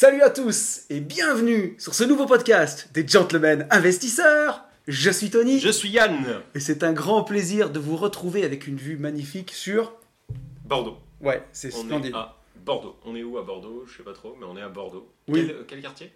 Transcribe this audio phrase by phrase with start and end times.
[0.00, 4.64] Salut à tous et bienvenue sur ce nouveau podcast des Gentlemen Investisseurs.
[4.88, 6.40] Je suis Tony Je suis Yann.
[6.54, 9.92] et c'est un grand plaisir de vous retrouver avec une vue magnifique sur.
[10.64, 10.96] Bordeaux.
[11.20, 12.14] Ouais, c'est splendide.
[12.14, 12.96] est à Bordeaux.
[13.04, 13.84] On est où à Bordeaux?
[13.86, 15.06] Je sais pas trop, mais on est à Bordeaux.
[15.28, 15.44] Oui.
[15.46, 16.10] Quel, quel quartier?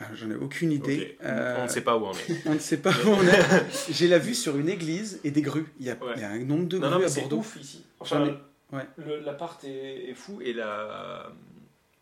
[0.00, 1.16] Ah, J'en ai aucune idée.
[1.24, 2.42] Euh, On ne sait pas où on est.
[2.46, 3.64] on ne sait pas où on est.
[3.90, 5.72] J'ai la vue sur une église et des grues.
[5.80, 6.12] Il y a, Ouais.
[6.16, 7.38] il y a un nombre de non, non, grues mais à c'est Bordeaux.
[7.38, 7.84] ouf ici.
[8.00, 8.82] Enfin, ai- ouais.
[8.98, 11.32] le- l'appart est, est fou et la...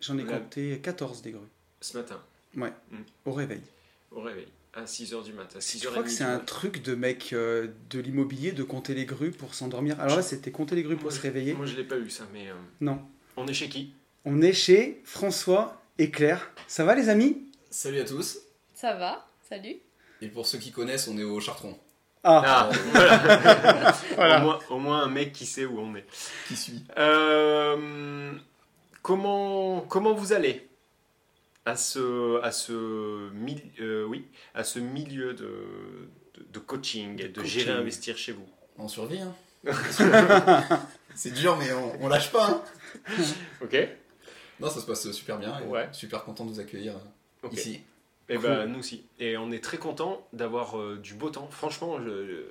[0.03, 1.41] J'en ai La- compté 14 des grues.
[1.81, 2.21] ce matin,
[2.57, 2.97] Ouais, Mm.
[3.25, 3.63] au réveil.
[4.11, 5.59] au réveil, à 6h du matin.
[5.61, 9.07] 6h Je crois que c'est un truc de mec euh, de l'immobilier de compter les
[9.07, 9.99] grues pour s'endormir.
[10.01, 11.55] Alors là, c'était compter les grues pour se réveiller.
[11.55, 13.01] Moi, je l'ai pas eu ça, mais euh, Non.
[13.37, 13.95] on est chez qui?
[14.25, 16.51] On est chez François et Claire.
[16.69, 17.49] Ça va les amis?
[17.71, 18.39] Salut à tous.
[18.75, 19.77] Ça va, salut.
[20.21, 21.77] Et pour ceux qui connaissent, on est au Chartron.
[22.25, 23.93] Ah, Ah, voilà.
[24.15, 24.39] Voilà.
[24.39, 26.05] Au, moins, au moins un mec qui sait où on est.
[26.47, 28.33] Qui suit Euh,
[29.03, 30.69] comment, comment vous allez
[31.65, 35.45] à ce, à ce, mil- euh, oui, à ce milieu de,
[36.35, 37.61] de, de coaching et de coaching.
[37.61, 38.47] gérer investir chez vous?
[38.79, 39.35] On survit, hein
[41.15, 42.63] C'est dur, mais on, on lâche pas, hein
[43.63, 43.77] Ok
[44.61, 45.61] Non, ça se passe super bien.
[45.61, 45.89] et Ouais.
[45.93, 46.95] Super content de vous accueillir
[47.45, 47.81] euh, ici.
[48.29, 48.45] Et Cool.
[48.45, 49.05] ben nous aussi.
[49.19, 51.49] Et on est très content d'avoir euh, du beau temps.
[51.51, 52.45] Franchement, je- je-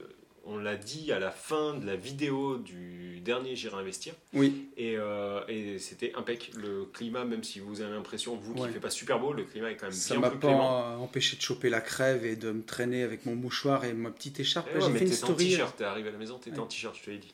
[0.45, 4.14] on l'a dit à la fin de la vidéo du dernier Gérer Investir.
[4.33, 4.70] oui.
[4.77, 6.52] Et, euh, et c'était impec.
[6.55, 8.67] Le climat, même si vous avez l'impression, vous, qui Ouais.
[8.70, 10.48] ne fait pas super beau, le climat est quand même Ça bien m'a plus pas
[10.48, 11.04] clément.
[11.04, 14.39] empêché de choper la crève et de me traîner avec mon mouchoir et ma petite
[14.39, 14.67] écharpe.
[14.71, 15.49] Eh ouais, J'ai mais fait une story.
[15.49, 16.64] t-shirt, t'es arrivé à la maison, t'étais Ouais.
[16.64, 17.33] en t-shirt, je te l'ai dit.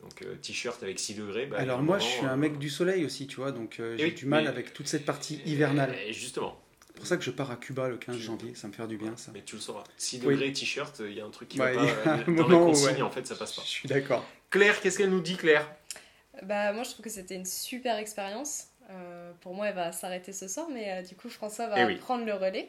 [0.00, 1.44] Donc euh, t-shirt avec 6 degrés.
[1.44, 3.78] bah, Alors moi, moment, je suis un euh, mec du soleil aussi, tu vois, donc
[3.80, 5.94] euh, Eh j'ai oui, du mal avec toute cette partie hivernale.
[6.06, 6.58] Et justement,
[7.00, 9.12] pour ça que je pars à Cuba le 15 janvier, ça me fait du bien
[9.16, 9.32] ça.
[9.34, 9.84] mais tu le sauras.
[9.96, 10.34] 6 Oui.
[10.34, 12.10] degrés t-shirt, il y a un truc qui Ouais, va pas.
[12.10, 13.02] euh, Dans moment la où, consigne, ouais.
[13.02, 13.62] en fait, ça passe pas.
[13.64, 14.24] Je suis d'accord.
[14.50, 15.66] Claire, qu'est-ce qu'elle nous dit, Claire?
[16.42, 18.64] Bah moi je trouve que c'était une super expérience.
[18.90, 21.84] Euh, pour moi elle va s'arrêter ce soir, mais euh, du coup François va Eh
[21.84, 21.96] oui.
[21.96, 22.68] prendre le relais.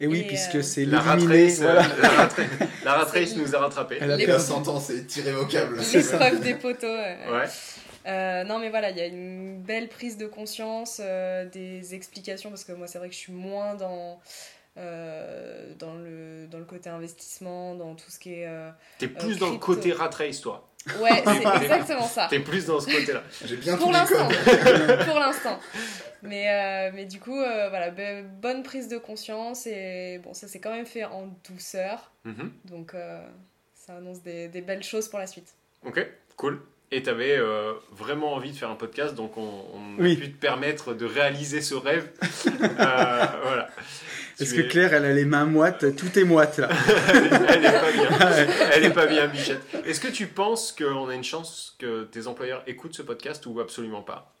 [0.00, 1.44] Et oui, Et, puisque euh, c'est La rat l'illuminé.
[1.46, 1.82] race, voilà.
[2.00, 2.46] la rat race-
[2.84, 3.98] la rat race nous a rattrapés.
[4.00, 5.82] Elle a Les- sentence est irrévocable.
[5.82, 6.18] C'est ça.
[6.18, 6.86] L'épreuve des poteaux.
[6.86, 7.18] ouais.
[8.06, 12.48] Euh, non mais voilà, il y a une belle prise de conscience, euh, des explications,
[12.50, 14.20] parce que moi c'est vrai que je suis moins dans,
[14.78, 18.46] euh, dans, le, dans le côté investissement, dans tout ce qui est...
[18.46, 20.66] euh, T'es plus dans le côté rat race, toi.
[20.98, 22.26] Ouais, c'est exactement ça.
[22.30, 23.22] T'es plus dans ce côté-là.
[23.44, 24.28] J'ai bien Pour l'instant.
[25.06, 25.58] pour l'instant.
[26.22, 27.90] Mais, euh, mais du coup, euh, voilà,
[28.22, 32.12] bonne prise de conscience et bon, ça s'est quand même fait en douceur.
[32.24, 32.50] Mhm.
[32.64, 33.20] Donc euh,
[33.74, 35.52] ça annonce des, des belles choses pour la suite.
[35.84, 36.00] Ok,
[36.36, 36.62] cool.
[36.92, 40.14] Et t'avais euh, vraiment envie de faire un podcast, donc on, on Oui.
[40.14, 42.10] a pu te permettre de réaliser ce rêve.
[42.80, 43.68] Euh, voilà.
[44.38, 46.68] Parce Tu que Claire, elle a les mains moites, tout est moite là.
[47.48, 48.08] Elle est pas bien.
[48.72, 49.60] Elle est pas bien, Bichette.
[49.84, 53.60] Est-ce que tu penses qu'on a une chance que tes employeurs écoutent ce podcast ou
[53.60, 54.32] absolument pas?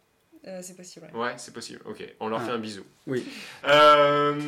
[0.48, 1.06] Euh, c'est possible.
[1.14, 1.20] ouais.
[1.20, 1.80] Ouais, c'est possible.
[1.84, 2.44] Ok, on leur Ah.
[2.46, 2.82] fait un bisou.
[3.06, 3.26] Oui.
[3.68, 4.40] Euh,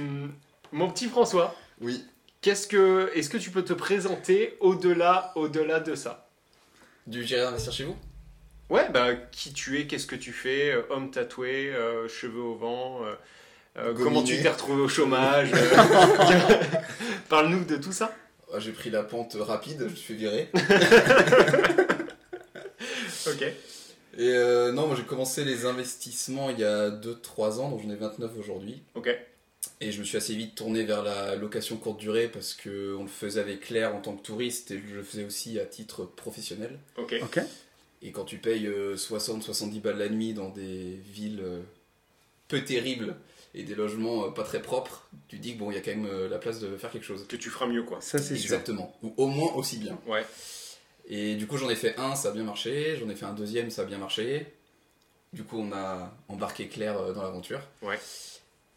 [0.73, 2.05] mon petit François, Oui.
[2.41, 6.29] qu'est-ce que, est-ce que tu peux te présenter au-delà, au-delà de ça?
[7.07, 7.97] Du gérer investir chez vous?
[8.71, 12.55] Ouais, bah qui tu es, qu'est-ce que tu fais, euh, homme tatoué, euh, cheveux au
[12.55, 13.01] vent,
[13.77, 15.57] euh, comment tu t'es retrouvé au chômage euh,
[17.29, 18.15] Parle-nous de tout ça.
[18.55, 20.51] Ah, J'ai pris la pente rapide, je me suis virer.
[23.27, 23.43] Ok.
[23.43, 23.55] Et
[24.19, 27.95] euh, non, moi j'ai commencé les investissements il y a 2-3 ans, donc j'en ai
[27.97, 28.83] 29 aujourd'hui.
[28.97, 29.09] Ok.
[29.83, 33.03] Et je me suis assez vite tourné vers la location courte durée parce que on
[33.03, 36.05] le faisait avec Claire en tant que touriste et je le faisais aussi à titre
[36.05, 36.79] professionnel.
[36.97, 37.17] Ok.
[37.23, 37.41] Ok
[38.03, 41.61] Et quand tu payes 60-70 balles la nuit dans des villes euh,
[42.49, 43.17] peu terribles
[43.55, 45.91] et des logements euh, pas très propres, tu dis que bon, il y a quand
[45.91, 47.27] même euh, la place de faire quelque chose.
[47.29, 48.01] Que tu feras mieux, quoi.
[48.01, 48.55] Ça, c'est sûr.
[48.55, 48.97] Exactement.
[49.03, 49.99] Ou au moins aussi bien.
[50.07, 50.25] Ouais.
[51.09, 52.97] Et du coup, j'en ai fait un, ça a bien marché.
[52.99, 54.47] J'en ai fait un deuxième, ça a bien marché.
[55.33, 57.61] Du coup, on a embarqué Claire euh, dans l'aventure.
[57.83, 57.99] Ouais.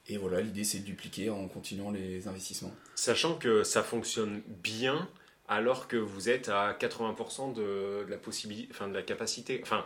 [0.08, 2.74] Et voilà, l'idée c'est de dupliquer en continuant les investissements.
[2.96, 5.10] Sachant que ça fonctionne bien,
[5.48, 7.62] alors que vous êtes à 80% de,
[8.06, 9.60] de la possibilité, enfin de la capacité.
[9.64, 9.86] Enfin,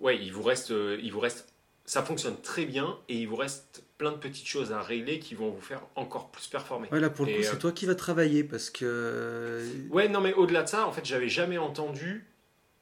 [0.00, 1.48] ouais, il vous reste, euh, il vous reste,
[1.86, 5.34] ça fonctionne très bien et il vous reste plein de petites choses à régler qui
[5.34, 6.88] vont vous faire encore plus performer.
[6.92, 9.66] Ouais, là pour le coup, c'est euh, toi qui vas travailler parce que.
[9.90, 12.26] Ouais, non, mais au-delà de ça, en fait, j'avais jamais entendu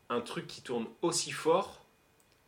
[0.08, 1.84] un truc qui tourne aussi fort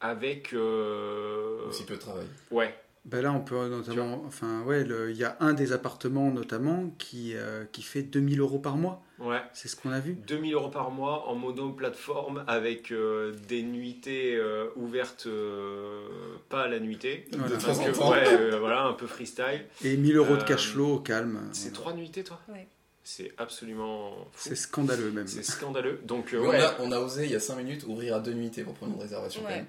[0.00, 0.52] avec.
[0.52, 2.26] euh, Aussi peu de travail.
[2.50, 4.22] Ouais, Ben là, on peut notamment.
[4.26, 8.58] Enfin, ouais, il y a un des appartements notamment qui, euh, qui fait 2000 euros
[8.58, 9.02] par mois.
[9.18, 9.42] ouais.
[9.52, 10.14] C'est ce qu'on a vu.
[10.26, 16.06] 2000 euros par mois en mono-plateforme avec euh, des nuitées euh, ouvertes euh,
[16.48, 17.26] pas à la nuitée.
[17.32, 17.56] Voilà.
[17.56, 18.24] De Parce que, ouais,
[18.54, 19.66] euh, voilà, un peu freestyle.
[19.84, 21.40] Et 1000 euros de cash flow au calme.
[21.52, 21.74] C'est Voilà.
[21.74, 22.40] trois nuitées, toi?
[22.48, 22.66] Ouais.
[23.06, 24.48] C'est absolument fou.
[24.48, 25.26] C'est scandaleux même.
[25.26, 26.00] C'est scandaleux.
[26.06, 26.58] Donc, euh, ouais.
[26.80, 28.72] on, a, on a osé il y a 5 minutes ouvrir à deux nuitées pour
[28.72, 29.56] prendre une réservation quand Ouais.
[29.56, 29.66] même.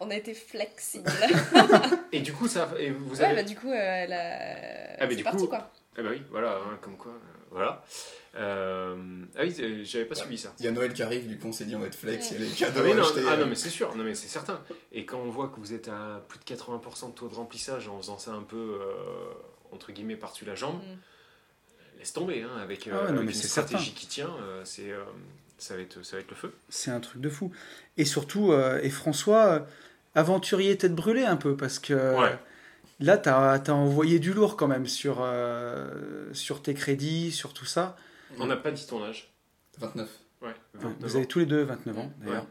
[0.00, 1.10] On a été flexible.
[2.12, 3.34] Et du coup, ça, et vous ouais, avez.
[3.36, 4.94] bah du coup, euh, la...
[4.98, 5.70] Ah, c'est du parti coup- quoi.
[5.98, 7.16] Ah bah oui, voilà, hein, comme quoi, euh,
[7.50, 7.84] voilà.
[8.36, 8.96] Euh,
[9.36, 10.54] Ah oui, j'avais pas suivi ça.
[10.58, 12.30] Il y a Noël qui arrive, du coup on s'est dit on va être flex,
[12.30, 12.36] Ouais.
[12.38, 13.94] il y a les Ah, cadeaux à non, acheter, ah euh, non, mais c'est sûr,
[13.96, 14.60] non mais c'est certain.
[14.92, 17.88] Et quand on voit que vous êtes à plus de 80% de taux de remplissage
[17.88, 18.92] en faisant ça un peu euh,
[19.72, 21.98] entre guillemets par-dessus la jambe, Mm.
[21.98, 24.00] laisse tomber, hein, avec, euh, Ah ouais, non, avec mais une c'est stratégie certain.
[24.00, 25.02] qui tient, euh, c'est, euh,
[25.58, 26.54] ça, va être, ça va être le feu.
[26.68, 27.50] C'est un truc de fou.
[27.98, 29.60] Et surtout, euh, et François, euh,
[30.14, 32.38] aventurier tête brûlée un peu, parce que Ouais.
[33.00, 35.88] là, tu as, envoyé du lourd quand même sur, euh,
[36.32, 37.96] sur tes crédits, sur tout ça.
[38.38, 39.32] On n'a pas dit ton âge.
[39.78, 40.08] 29.
[40.42, 42.26] Ouais, Enfin, 29 vous avez tous les deux 29 ans, Ouais.
[42.26, 42.46] d'ailleurs.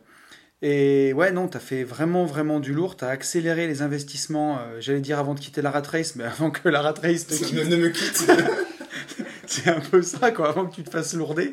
[0.61, 2.97] Et ouais, non, tu as fait vraiment, vraiment du lourd.
[2.97, 6.25] Tu as accéléré les investissements, euh, j'allais dire avant de quitter la rat race, mais
[6.25, 7.53] avant que la rat race te quitte.
[7.53, 8.29] ne, ne me quitte
[9.47, 11.51] C'est un peu ça, quoi, avant que tu te fasses lourder.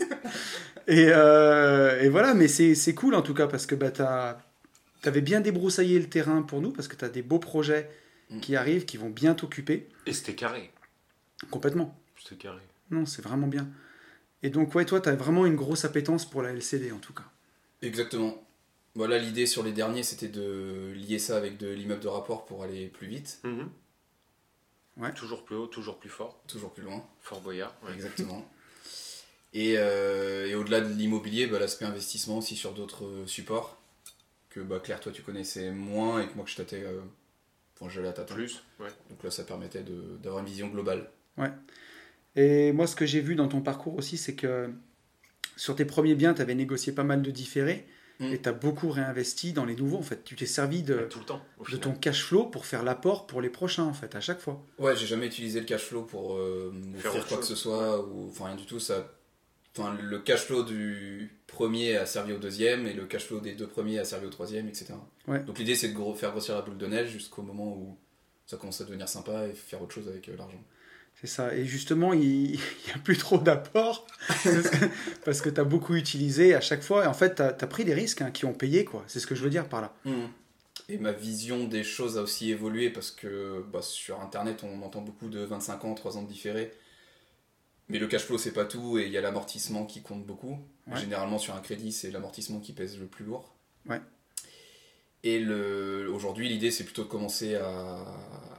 [0.88, 4.02] Et, euh, et voilà, mais c'est c'est cool en tout cas, parce que bah, tu
[5.04, 7.88] avais bien débroussaillé le terrain pour nous, parce que tu as des beaux projets
[8.30, 8.40] Mm.
[8.40, 9.88] qui arrivent, qui vont bien t'occuper.
[10.04, 10.72] Et c'était carré.
[11.50, 11.96] Complètement.
[12.20, 12.62] C'était carré.
[12.90, 13.68] Non, c'est vraiment bien.
[14.42, 17.12] Et donc, ouais, toi, tu as vraiment une grosse appétence pour la LCD en tout
[17.12, 17.22] cas.
[17.82, 18.42] Exactement.
[18.96, 22.62] Voilà, l'idée sur les derniers, c'était de lier ça avec de l'immeuble de rapport pour
[22.64, 23.70] aller plus vite, Mhm.
[24.96, 25.12] Ouais.
[25.12, 26.40] Toujours plus haut, toujours plus fort.
[26.48, 27.04] toujours plus loin.
[27.20, 27.74] Fort Boyard.
[27.84, 27.92] ouais.
[27.94, 28.48] Exactement.
[29.52, 33.78] Et, euh, et au-delà de l'immobilier, bah, l'aspect investissement aussi sur d'autres supports
[34.56, 37.00] que bah, Claire, toi, tu connaissais moins et que moi, que je tâtais, euh,
[37.78, 38.34] enfin, j'allais à tâtons.
[38.34, 38.88] Plus, ouais.
[39.10, 39.84] Donc là, ça permettait
[40.22, 41.10] d'avoir une vision globale.
[42.34, 44.70] Et moi, ce que j'ai vu dans ton parcours aussi, c'est que
[45.56, 47.86] sur tes premiers biens, tu avais négocié pas mal de différés
[48.18, 48.32] Mm.
[48.32, 49.98] et tu as beaucoup réinvesti dans les nouveaux.
[49.98, 51.42] En fait, tu t'es servi de, Tout le temps.
[51.70, 54.62] De ton cash flow pour faire l'apport pour les prochains, en fait, à chaque fois.
[54.78, 58.28] Ouais, j'ai jamais utilisé le cash flow pour euh, Faire quoi que ce soit, ou
[58.30, 58.80] enfin rien du tout.
[58.80, 59.12] Ça,
[59.76, 63.54] enfin, le cash flow du premier a servi au deuxième et le cash flow des
[63.54, 64.94] deux premiers a servi au troisième, etc.
[65.28, 65.40] Ouais.
[65.40, 67.96] Donc l'idée c'est de gros- faire grossir la boule de neige jusqu'au moment où
[68.46, 70.62] ça commence à devenir sympa et faire autre chose avec euh, l'argent.
[71.20, 71.54] C'est ça.
[71.54, 74.06] Et justement, il n'y a plus trop d'apport
[75.24, 77.04] parce que, tu as beaucoup utilisé à chaque fois.
[77.04, 79.02] Et en fait, tu as, pris des risques hein, qui ont payé, quoi.
[79.06, 79.94] C'est ce que je veux dire par là.
[80.88, 85.00] Et ma vision des choses a aussi évolué parce que bah, sur internet on entend
[85.00, 86.70] beaucoup de 25 ans, 3 ans de différé.
[87.88, 90.58] Mais le cash flow c'est pas tout et il y a l'amortissement qui compte beaucoup.
[90.86, 90.98] Ouais.
[91.00, 93.54] Généralement sur un crédit c'est l'amortissement qui pèse le plus lourd.
[93.88, 94.00] Ouais.
[95.22, 96.08] Et le...
[96.12, 97.68] aujourd'hui l'idée c'est plutôt de commencer à,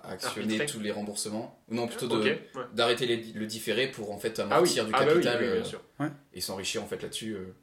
[0.04, 0.66] à actionner Arbitrer.
[0.66, 1.62] tous les remboursements.
[1.70, 2.42] Non plutôt ouais.
[2.74, 5.42] d'arrêter les- le différé pour en fait Ah oui, amortir du ah bah oui, capital
[5.42, 5.82] oui, bien euh, sûr.
[6.34, 7.34] et s'enrichir en fait là-dessus.
[7.36, 7.54] euh.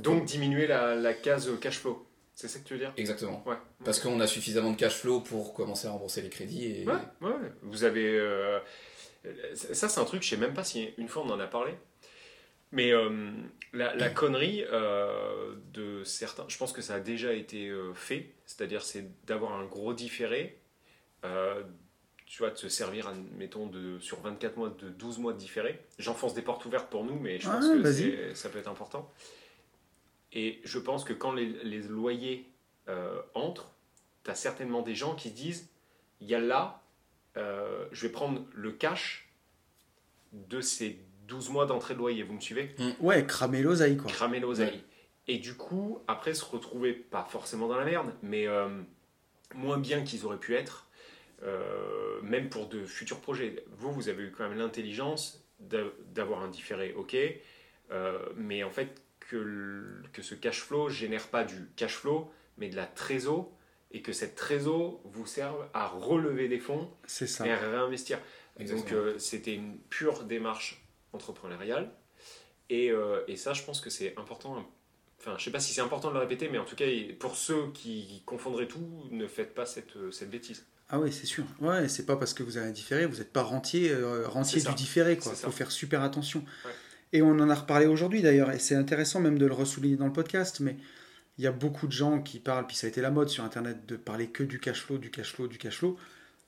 [0.00, 2.04] Donc diminuer la, la case cash flow.
[2.34, 2.92] C'est ça que tu veux dire?
[2.96, 3.44] Exactement.
[3.46, 3.54] Ouais.
[3.84, 6.94] Parce qu'on a suffisamment de cash flow pour commencer à rembourser les crédits et Ouais,
[7.20, 7.30] ouais.
[7.62, 8.04] Vous avez.
[8.18, 8.58] euh,
[9.54, 11.72] Ça, c'est un truc, je sais même pas si une fois on en a parlé.
[12.72, 13.30] Mais euh,
[13.72, 18.32] la, la connerie euh, de certains, je pense que ça a déjà été euh, fait,
[18.46, 20.58] c'est-à-dire c'est d'avoir un gros différé,
[21.24, 21.62] euh,
[22.26, 25.78] tu vois, de se servir, mettons, de, sur 24 mois, de 12 mois de différé.
[25.98, 29.08] J'enfonce des portes ouvertes pour nous, mais je pense Ah, que ça peut être important.
[30.32, 32.50] Et je pense que quand les, les loyers
[32.88, 33.72] euh, entrent,
[34.24, 35.68] tu as certainement des gens qui se disent,
[36.20, 36.82] il y a là,
[37.36, 39.28] euh, je vais prendre le cash
[40.32, 40.98] de ces
[41.28, 42.74] 12 mois d'entrée de loyer, vous me suivez?
[43.00, 44.10] Ouais, cramer l'oseille, quoi.
[44.10, 44.82] Cramer l'oseille.
[45.26, 48.68] Et du coup, après se retrouver, pas forcément dans la merde, mais euh,
[49.54, 50.86] moins bien qu'ils auraient pu être,
[51.42, 53.64] euh, même pour de futurs projets.
[53.78, 57.16] Vous, vous avez eu quand même l'intelligence d'a- d'avoir un différé, ok,
[57.90, 62.30] euh, mais en fait, que, le- que ce cash flow génère pas du cash flow,
[62.58, 63.50] mais de la trésor,
[63.94, 67.46] et que cette trésor vous serve à relever des fonds ça.
[67.46, 68.18] et à réinvestir.
[68.58, 68.90] Exactement.
[68.90, 70.84] Donc euh, c'était une pure démarche
[71.14, 71.90] entrepreneuriale.
[72.70, 74.66] Et, euh, et ça, je pense que c'est important.
[75.20, 76.86] Enfin, je sais pas si c'est important de le répéter, mais en tout cas,
[77.18, 80.66] pour ceux qui confondraient tout, ne faites pas cette, euh, cette bêtise.
[80.90, 81.44] Ah oui, c'est sûr.
[81.60, 84.60] Ouais, c'est pas parce que vous avez un différé, vous n'êtes pas rentier, euh, rentier
[84.60, 85.34] du différé, ça.
[85.34, 86.44] faut faire super attention.
[86.64, 86.72] Ouais.
[87.12, 90.06] Et on en a reparlé aujourd'hui d'ailleurs, et c'est intéressant même de le ressouligner dans
[90.06, 90.76] le podcast, mais
[91.38, 93.44] il y a beaucoup de gens qui parlent, puis ça a été la mode sur
[93.44, 95.96] Internet de parler que du cash flow, du cash flow, du cash flow.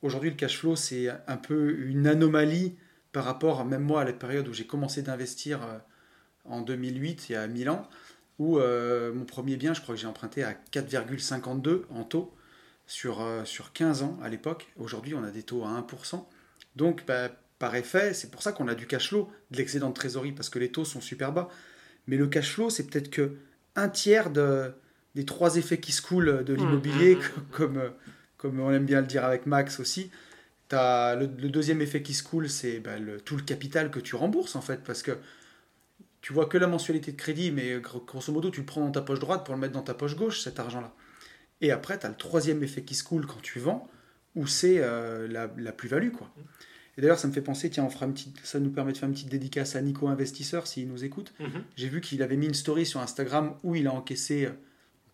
[0.03, 2.77] Aujourd'hui, le cash flow, c'est un peu une anomalie
[3.13, 5.79] par rapport, même moi, à la période où j'ai commencé d'investir euh,
[6.45, 7.89] en 2008, il y a 1000 ans.
[8.39, 12.35] où euh, mon premier bien, je crois que j'ai emprunté à 4,52 en taux
[12.87, 14.69] sur, euh, sur 15 ans à l'époque.
[14.77, 16.27] Aujourd'hui, on a des taux à 1%.
[16.77, 19.95] Donc, bah, par effet, c'est pour ça qu'on a du cash flow, de l'excédent de
[19.95, 21.49] trésorerie, parce que les taux sont super bas.
[22.07, 23.37] Mais le cash flow, c'est peut-être que
[23.77, 24.73] un tiers de,
[25.15, 27.91] des trois effets qui se coulent de l'immobilier, mmh, mmh, comme, euh,
[28.39, 30.11] comme on aime bien le dire avec Max aussi.
[30.73, 34.01] As le, le deuxième effet qui se coule, c'est bah, le- tout le capital que
[34.01, 35.13] tu rembourses en fait, parce que
[36.21, 38.91] tu vois que la mensualité de crédit, mais gro- grosso modo, tu le prends dans
[38.91, 40.93] ta poche droite pour le mettre dans ta poche gauche, cet argent-là.
[41.61, 43.89] Et après, tu as le troisième effet qui se coule quand tu vends,
[44.35, 46.11] où c'est euh, la, la plus-value.
[46.11, 46.31] quoi.
[46.99, 48.99] Et d'ailleurs, ça me fait penser, tiens, on fera une petite, ça nous permet de
[48.99, 51.35] faire une petite dédicace à Nico Investisseur, s'il nous écoute.
[51.41, 51.63] Mhm.
[51.77, 54.51] J'ai vu qu'il avait mis une story sur Instagram où il a encaissé euh,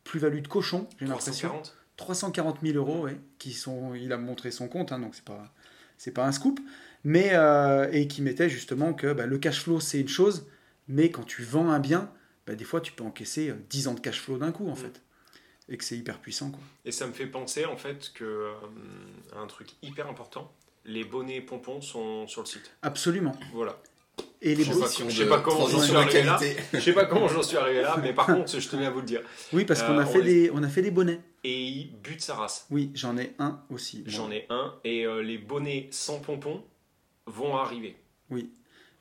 [0.05, 1.49] plus-value de cochon, j'ai l'impression.
[1.49, 5.25] 340 340 000 euros, ouais, qui sont, il a montré son compte, hein, donc c'est
[5.25, 5.53] pas,
[5.99, 6.59] c'est pas un scoop,
[7.05, 10.47] mais euh, et qui mettait justement que bah, le cash flow c'est une chose,
[10.89, 12.11] mais quand tu vends un bien,
[12.47, 14.73] bah, des fois tu peux encaisser euh, 10 ans de cash flow d'un coup en
[14.73, 14.77] Mm.
[14.77, 15.03] fait,
[15.69, 16.61] et que c'est hyper puissant quoi.
[16.85, 18.53] Et ça me fait penser en fait que euh,
[19.37, 20.53] un truc hyper important,
[20.85, 22.71] les bonnets pompons sont sur le site.
[22.83, 23.37] Absolument.
[23.53, 23.79] Voilà.
[24.45, 26.37] Et les Je je sais pas comment j'en suis arrivé là.
[26.39, 26.61] qualité.
[26.75, 29.01] Je sais pas comment j'en suis arrivé là, mais par contre, je tenais à vous
[29.01, 29.21] le dire.
[29.53, 31.21] Oui, parce qu'on Euh, a fait on les- des, on a fait des bonnets.
[31.45, 32.67] Et il bute sa race.
[32.71, 34.03] Oui, j'en ai un aussi.
[34.07, 36.63] J'en ai un et euh, les bonnets sans pompons
[37.27, 37.97] vont arriver.
[38.31, 38.51] Oui,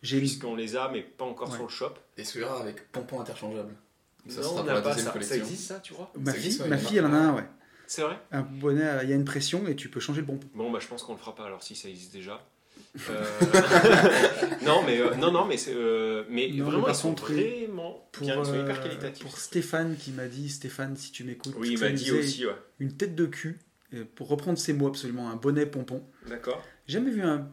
[0.04, 1.56] j'ai Puisqu'on les a, mais pas encore Ouais.
[1.56, 1.94] sur le shop.
[2.18, 3.76] Et celui-là avec pompons interchangeables.
[4.28, 5.22] Ça non, sera on pour n'a la pas ça.
[5.24, 7.18] Ça existe ça, tu vois ma ça fille, existe, ouais, ma fille, elle en a
[7.18, 7.44] un, ouais.
[7.92, 10.28] C'est vrai Un bonnet, euh, il y a une pression et tu peux changer le
[10.28, 10.40] bon.
[10.56, 12.42] Bon, bah, je pense qu'on le fera pas alors si ça existe déjà.
[13.10, 13.24] Euh,
[14.66, 18.26] non, mais euh, non, non, mais euh, mais Non, mais vraiment ils sont vraiment Pour,
[18.26, 19.24] bien, ils sont euh, hyper qualitatifs.
[19.24, 22.56] pour Stéphane qui m'a dit, Stéphane, si tu m'écoutes, oui, il m'a dit aussi, ouais.
[22.80, 23.60] une tête de cul,
[23.94, 26.04] et pour reprendre ses mots absolument, un bonnet pompon.
[26.28, 26.62] D'accord.
[26.88, 27.50] Jamais vu un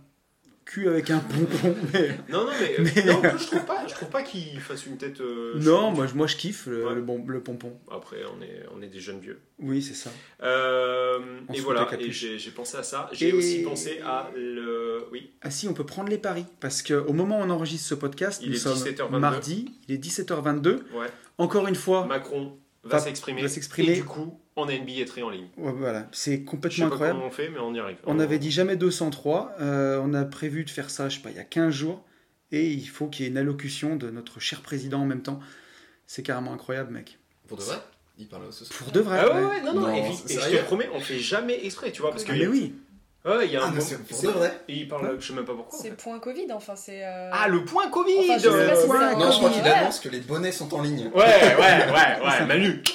[0.69, 2.09] cul avec un pompon, mais...
[2.29, 4.99] Non, non, mais, euh, Mais- non, je trouve pas, je trouve pas qu'il fasse une
[4.99, 5.21] tête.
[5.23, 6.95] euh, non, moi, je- moi je kiffe le, Ouais.
[6.95, 7.73] le, bon, le pompon.
[7.91, 9.41] Après, on est, on est des jeunes vieux.
[9.61, 10.11] Oui, c'est ça.
[10.43, 11.19] Euh,
[11.55, 13.09] et voilà, et j'ai pensé à ça.
[13.13, 15.05] J'ai Et- aussi pensé à le.
[15.11, 17.95] Oui, Ah si, on peut prendre les paris, parce qu'au moment où on enregistre ce
[17.95, 19.19] podcast, Il nous est sommes 17h22.
[19.19, 20.69] mardi, il est 17h22.
[20.95, 21.07] ouais.
[21.39, 23.43] Encore une fois, Macron va Va- s'exprimer.
[23.43, 23.93] va s'exprimer.
[23.93, 25.49] Et du coup, on a une billetterie en ligne.
[25.57, 27.19] ouais, voilà, c'est Je sais complètement pas incroyable.
[27.19, 27.97] comment on fait, mais on y arrive.
[28.07, 31.31] On avait dit jamais 203, euh, on a prévu de faire ça, je sais pas,
[31.31, 32.05] il y a 15 jours,
[32.53, 35.41] et il faut qu'il y ait une allocution de notre cher président en même temps.
[36.07, 37.19] C'est carrément incroyable, mec.
[37.47, 37.77] Pour de vrai?
[38.19, 38.79] Il parle ce soir.
[38.79, 39.19] Pour de vrai.
[39.21, 39.47] Ah ouais, ouais.
[39.49, 42.01] ouais, non, non, Non, et, puis- et je te promets, on fait jamais exprès, tu
[42.03, 42.75] vois, parce que Ah, mais oui,
[43.25, 45.55] ouais, il y a un Ah, c'est vrai Et il parle, je sais même pas
[45.55, 45.79] pourquoi.
[45.79, 45.97] en C'est fait.
[46.03, 47.05] point Covid, enfin c'est.
[47.05, 49.63] euh, Ah, le point Covid Enfin, je sais pas si point Non, je crois qu'il
[49.63, 49.69] Ouais.
[49.71, 51.11] annonce que les bonnets sont en ligne.
[51.15, 52.83] Ouais, ouais, ouais, ouais, Manu.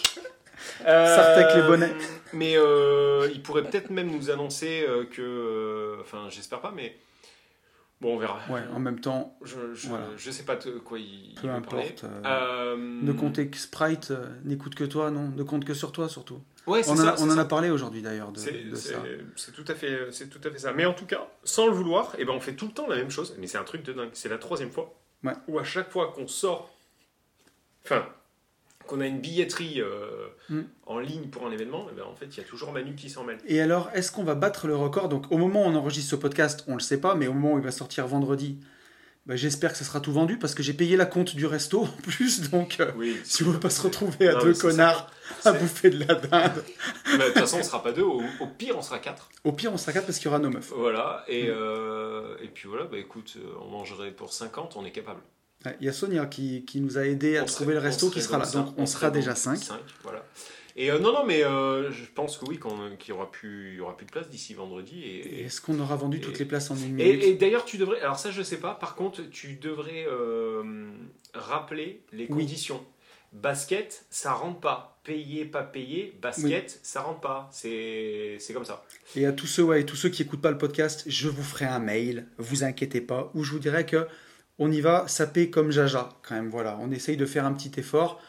[0.84, 1.94] Sartec les bonnets.
[2.34, 5.22] Mais euh, il pourrait peut-être même nous annoncer euh, que.
[5.22, 6.96] euh, Enfin, j'espère pas, mais.
[8.02, 8.38] Bon, on verra.
[8.50, 10.08] ouais, en même temps, Je, je, Voilà.
[10.18, 12.04] je sais pas de quoi il, peu il veut importe.
[12.04, 15.94] euh, Euh, Ne comptez que Sprite, euh, n'écoute que toi, non, ne compte que sur
[15.94, 16.42] toi surtout.
[16.68, 18.50] Ouais, c'est On, en ça, a- on en a parlé aujourd'hui d'ailleurs de, ça.
[19.38, 20.74] c'est tout à fait, c'est tout à fait ça.
[20.74, 22.98] Mais en tout cas, sans le vouloir, eh ben on fait tout le temps la
[22.98, 23.36] même chose.
[23.40, 24.10] Mais c'est un truc de dingue.
[24.13, 25.34] C'est la troisième fois Ouais.
[25.48, 26.74] où à chaque fois qu'on sort,
[27.86, 28.06] enfin,
[28.88, 30.62] qu'on a une billetterie euh, Mm.
[30.88, 33.10] en ligne pour un événement, eh ben en fait, il y a toujours Manu qui
[33.10, 33.38] s'en mêle.
[33.48, 35.08] Et alors, est-ce qu'on va battre le record?
[35.10, 37.54] Donc, au moment où on enregistre ce podcast, on le sait pas, mais au moment
[37.54, 38.60] où il va sortir vendredi,
[39.25, 41.84] bah, j'espère que ça sera tout vendu parce que j'ai payé la compte du resto
[41.84, 42.50] en plus.
[42.52, 43.18] Donc, euh, Oui.
[43.24, 45.10] si on veut pas se retrouver à Non, deux connards
[45.46, 46.63] à bouffer de la dinde,
[47.18, 48.02] De toute façon, on sera pas deux.
[48.04, 49.30] Au, au pire, on sera quatre.
[49.46, 50.74] au pire, on sera quatre parce qu'il y aura nos meufs.
[50.75, 51.24] Voilà.
[51.30, 51.52] Et, Mm.
[51.56, 52.84] euh, et puis voilà.
[52.84, 55.22] Bah écoute, on mangerait pour 50, on est capable.
[55.65, 57.79] Ouais, Il y a Sonia qui, qui nous a aidé à On trouver serait- le
[57.79, 58.46] resto qui sera là.
[58.46, 59.55] Donc, on sera déjà 5.
[59.58, 60.25] cinq, voilà.
[60.75, 63.74] Et euh, non, non, mais euh, je pense que oui, qu'on- qu'il y aura plus,
[63.74, 65.03] il y aura plus de place d'ici vendredi.
[65.03, 67.77] Et, Est-ce qu'on aura vendu Et- toutes les places en une minute et d'ailleurs, tu
[67.77, 68.01] devrais.
[68.01, 68.74] Alors ça, je sais pas.
[68.74, 70.91] Par contre, tu devrais euh,
[71.36, 72.29] rappeler les Oui.
[72.41, 72.84] conditions.
[73.34, 75.00] Basket, ça rentre pas.
[75.03, 76.17] Payer, pas payer.
[76.22, 77.50] Basket, ça rentre pas.
[77.51, 78.84] C'est c'est comme ça.
[79.15, 81.43] Et à tous ceux, ouais, et tous ceux qui écoutent pas le podcast, je vous
[81.43, 84.08] ferai un mail, vous inquiétez pas, où je vous dirai que
[84.60, 86.50] on y va saper comme Jaja quand même.
[86.50, 88.22] Voilà, on essaye de faire un petit effort.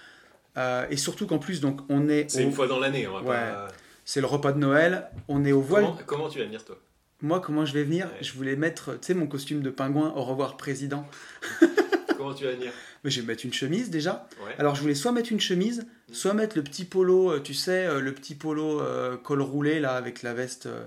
[0.56, 3.06] Euh, et surtout qu'en plus, donc, on est, C'est au- une fois dans l'année.
[3.08, 3.26] on va Ouais.
[3.26, 3.68] pas-
[4.04, 5.84] c'est le repas de Noël, on est au voile.
[5.84, 6.78] Comment, comment tu vas venir toi?
[7.22, 8.06] Moi, comment je vais venir?
[8.06, 8.22] Ouais.
[8.22, 10.12] Je voulais mettre, tu sais, mon costume de pingouin.
[10.14, 11.06] Au revoir, président.
[12.16, 12.70] Comment tu vas venir?
[13.02, 14.28] Mais je vais mettre une chemise déjà.
[14.46, 14.54] Ouais.
[14.58, 17.86] Alors, je voulais soit mettre une chemise, soit mettre le petit polo, euh, tu sais,
[17.86, 20.84] euh, le petit polo euh, col roulé là avec la veste, euh,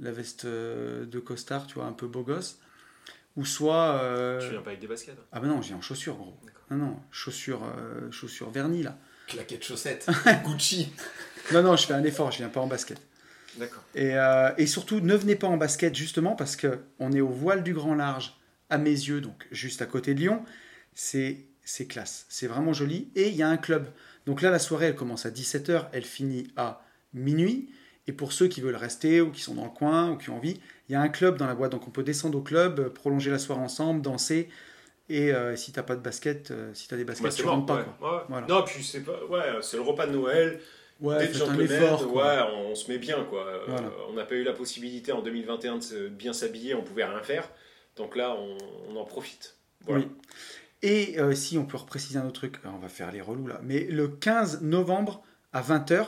[0.00, 2.58] la veste de costard, tu vois, un peu beau gosse.
[3.36, 4.00] Ou soit.
[4.02, 6.36] euh, Tu viens pas avec des baskets Ah bah non, j'ai en chaussures, gros.
[6.70, 8.96] Non, non, chaussures, euh, chaussures vernis là.
[9.28, 10.06] Claquettes chaussettes.
[10.44, 10.92] Gucci.
[11.52, 13.00] Non, non, je fais un effort, je viens pas en basket.
[13.58, 13.82] D'accord.
[13.94, 17.28] Et, euh, et surtout, ne venez pas en basket justement parce que on est au
[17.28, 18.36] voile du grand large,
[18.68, 20.44] à mes yeux, donc juste à côté de Lyon.
[20.94, 22.26] C'est c'est classe.
[22.28, 23.10] C'est vraiment joli.
[23.16, 23.88] Et il y a un club.
[24.24, 27.70] Donc là, la soirée, elle commence à 17h, elle finit à minuit.
[28.06, 30.36] Et pour ceux qui veulent rester ou qui sont dans le coin ou qui ont
[30.36, 31.72] envie, il y a un club dans la boîte.
[31.72, 34.48] Donc on peut descendre au club, euh, prolonger la soirée ensemble, danser.
[35.08, 37.54] Et euh, si t'as pas de basket, euh, si t'as des baskets, Bah, tu mort,
[37.54, 37.76] rentres pas.
[37.76, 38.16] ouais, quoi.
[38.16, 38.22] ouais.
[38.28, 38.46] Voilà.
[38.48, 39.24] Non, puis c'est pas.
[39.30, 40.60] Ouais, c'est le repas de Noël.
[41.00, 42.14] Ouais, faites un effort.
[42.14, 43.44] ouais, on se met bien quoi.
[43.46, 43.66] Euh,
[44.08, 47.48] on n'a pas eu la possibilité en 2021 de bien s'habiller, on pouvait rien faire.
[47.96, 48.56] Donc là, on,
[48.90, 49.56] on en profite.
[49.86, 50.04] Voilà.
[50.04, 50.10] Oui.
[50.82, 53.60] Et euh, si on peut repréciser un autre truc, on va faire les relous là,
[53.62, 56.06] mais le 15 novembre à 20h,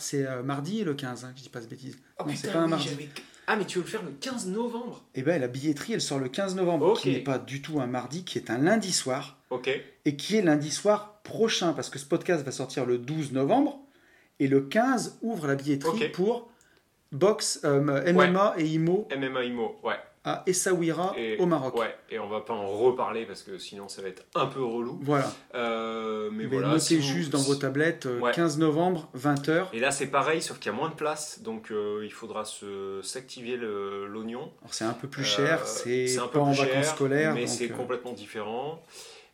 [0.00, 1.96] c'est euh, mardi le 15, hein, que je dis pas de bêtises.
[2.18, 3.08] Oh, non, putain, c'est pas un mardi.
[3.48, 5.04] Ah, mais tu veux le faire le 15 novembre.
[5.14, 7.86] Et ben la billetterie, elle sort le 15 novembre, qui n'est pas du tout un
[7.86, 9.70] mardi, qui est un lundi soir, Ok.
[10.04, 13.78] et qui est lundi soir prochain, parce que ce podcast va sortir le 12 novembre,
[14.40, 16.50] et le 15 ouvre la billetterie pour
[17.12, 17.80] box, euh,
[18.12, 19.94] MMA et IMO MMA IMO, ouais.
[20.26, 21.76] À Essaouira Et, au Maroc.
[21.78, 24.62] Ouais, et on va pas en reparler parce que sinon ça va être un peu
[24.62, 24.98] relou.
[25.00, 25.32] Voilà.
[25.54, 26.68] Euh, mais Mais voilà.
[26.68, 28.32] notez si vous- juste dans vos tablettes, euh, Ouais.
[28.32, 29.68] 15 novembre, 20h.
[29.72, 32.44] Et là c'est pareil, sauf qu'il y a moins de place, donc euh, il faudra
[32.44, 34.50] se s'activer l'oignon.
[34.62, 36.84] Alors c'est un peu plus Euh, cher, c'est un pas peu en plus vacances cher,
[36.86, 37.34] scolaires.
[37.34, 38.82] mais donc, c'est euh, complètement différent.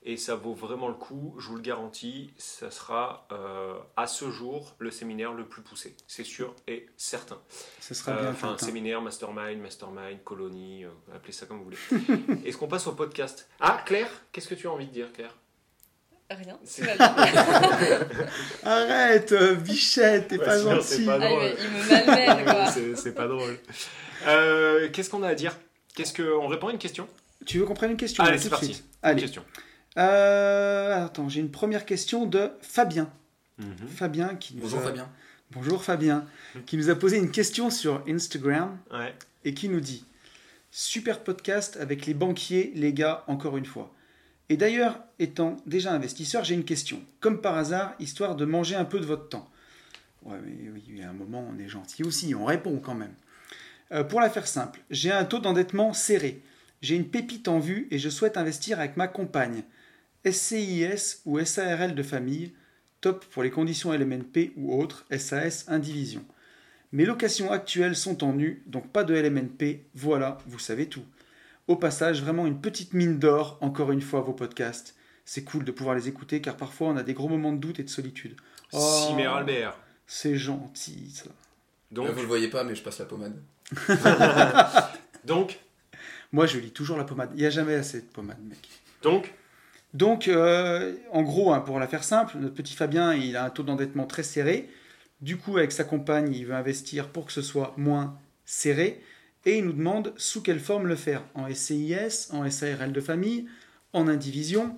[0.04, 4.30] Et ça vaut vraiment le coup, je vous le garantis, ça sera euh, à ce
[4.32, 7.38] jour le séminaire le plus poussé, c'est sûr et certain.
[7.80, 8.66] ce sera Euh, bien Enfin, fait, hein.
[8.66, 11.76] séminaire, mastermind, mastermind, colonie, euh, appelez ça comme vous voulez.
[12.44, 13.48] Est-ce qu'on passe au podcast?
[13.60, 15.36] Ah, Claire, qu'est-ce que tu as envie de dire, Claire?
[16.30, 16.58] Rien.
[18.64, 21.04] Arrête, euh, Bichette, t'es Ouais, pas gentil.
[21.04, 21.42] pas Ah, il drôle.
[21.42, 22.66] me- il me malmène, quoi.
[22.96, 23.58] C'est pas drôle.
[24.26, 25.56] Euh, qu'est-ce qu'on a à dire?
[25.94, 27.06] Qu'est-ce que on répond à une question?
[27.46, 28.24] Tu veux qu'on prenne une question?
[28.24, 28.66] Allez, c'est parti.
[28.74, 29.22] suite Une Allez.
[29.22, 29.44] question.
[29.98, 33.10] Euh, attends, j'ai une première question de Fabien.
[33.58, 33.88] Mhm.
[33.88, 35.08] Fabien qui nous Bonjour a- Fabien.
[35.50, 36.26] Bonjour Fabien,
[36.64, 39.14] qui nous a posé une question sur Instagram Ouais.
[39.44, 40.06] et qui nous dit
[40.70, 43.92] Super podcast avec les banquiers, les gars, encore une fois.
[44.48, 47.02] Et d'ailleurs, étant déjà investisseur, j'ai une question.
[47.20, 49.50] Comme par hasard, histoire de manger un peu de votre temps.
[50.22, 52.94] Ouais, mais oui, il y a un moment, on est gentil aussi, on répond quand
[52.94, 53.12] même.
[53.92, 56.40] Euh, pour la faire simple, j'ai un taux d'endettement serré.
[56.80, 59.62] J'ai une pépite en vue et je souhaite investir avec ma compagne.
[60.30, 62.52] SCIS ou SARL de famille,
[63.00, 66.24] top pour les conditions LMNP ou autres, SAS indivision.
[66.92, 71.04] Mes locations actuelles sont en nu, donc pas de LMNP, voilà, vous savez tout.
[71.68, 74.94] Au passage, vraiment une petite mine d'or, encore une fois, vos podcasts.
[75.24, 77.78] C'est cool de pouvoir les écouter car parfois on a des gros moments de doute
[77.80, 78.36] et de solitude.
[78.72, 79.16] Oh.
[79.18, 79.78] Albert.
[80.06, 81.30] C'est gentil, ça.
[81.90, 83.40] Donc, Là, vous le voyez pas, mais je passe la pommade.
[85.24, 85.60] donc,
[86.32, 87.30] Moi, je lis toujours la pommade.
[87.34, 88.58] Il n'y a jamais assez de pommade, mec.
[89.02, 89.32] donc,
[89.94, 93.50] Donc, euh, en gros, hein, pour la faire simple, notre petit Fabien, il a un
[93.50, 94.68] taux d'endettement très serré.
[95.20, 99.02] Du coup, avec sa compagne, il veut investir pour que ce soit moins serré.
[99.44, 101.22] Et il nous demande sous quelle forme le faire.
[101.34, 103.46] En SCIS, en SARL de famille,
[103.92, 104.76] en indivision.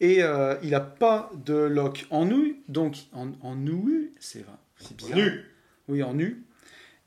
[0.00, 2.62] Et euh, il n'a pas de lock en nu.
[2.68, 4.44] Donc, en, en nu, c'est
[4.96, 5.16] bizarre.
[5.16, 5.44] nu.
[5.88, 6.44] Oui, en nu.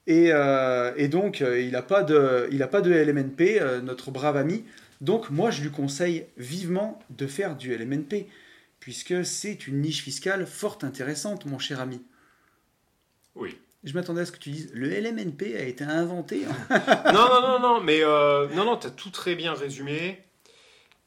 [0.08, 4.36] Et, euh, et donc, il n'a pas, de- il a pas de LMNP, notre brave
[4.38, 4.66] ami.
[5.02, 8.28] Donc, moi, je lui conseille vivement de faire du LMNP,
[8.80, 12.02] puisque c'est une niche fiscale fort intéressante, mon cher ami.
[13.36, 13.58] Oui.
[13.84, 16.44] Je m'attendais à ce que tu dises le LMNP a été inventé.
[16.46, 16.74] en-
[17.14, 20.22] non, non, non, non, mais euh, non, non, t'as tout très bien résumé.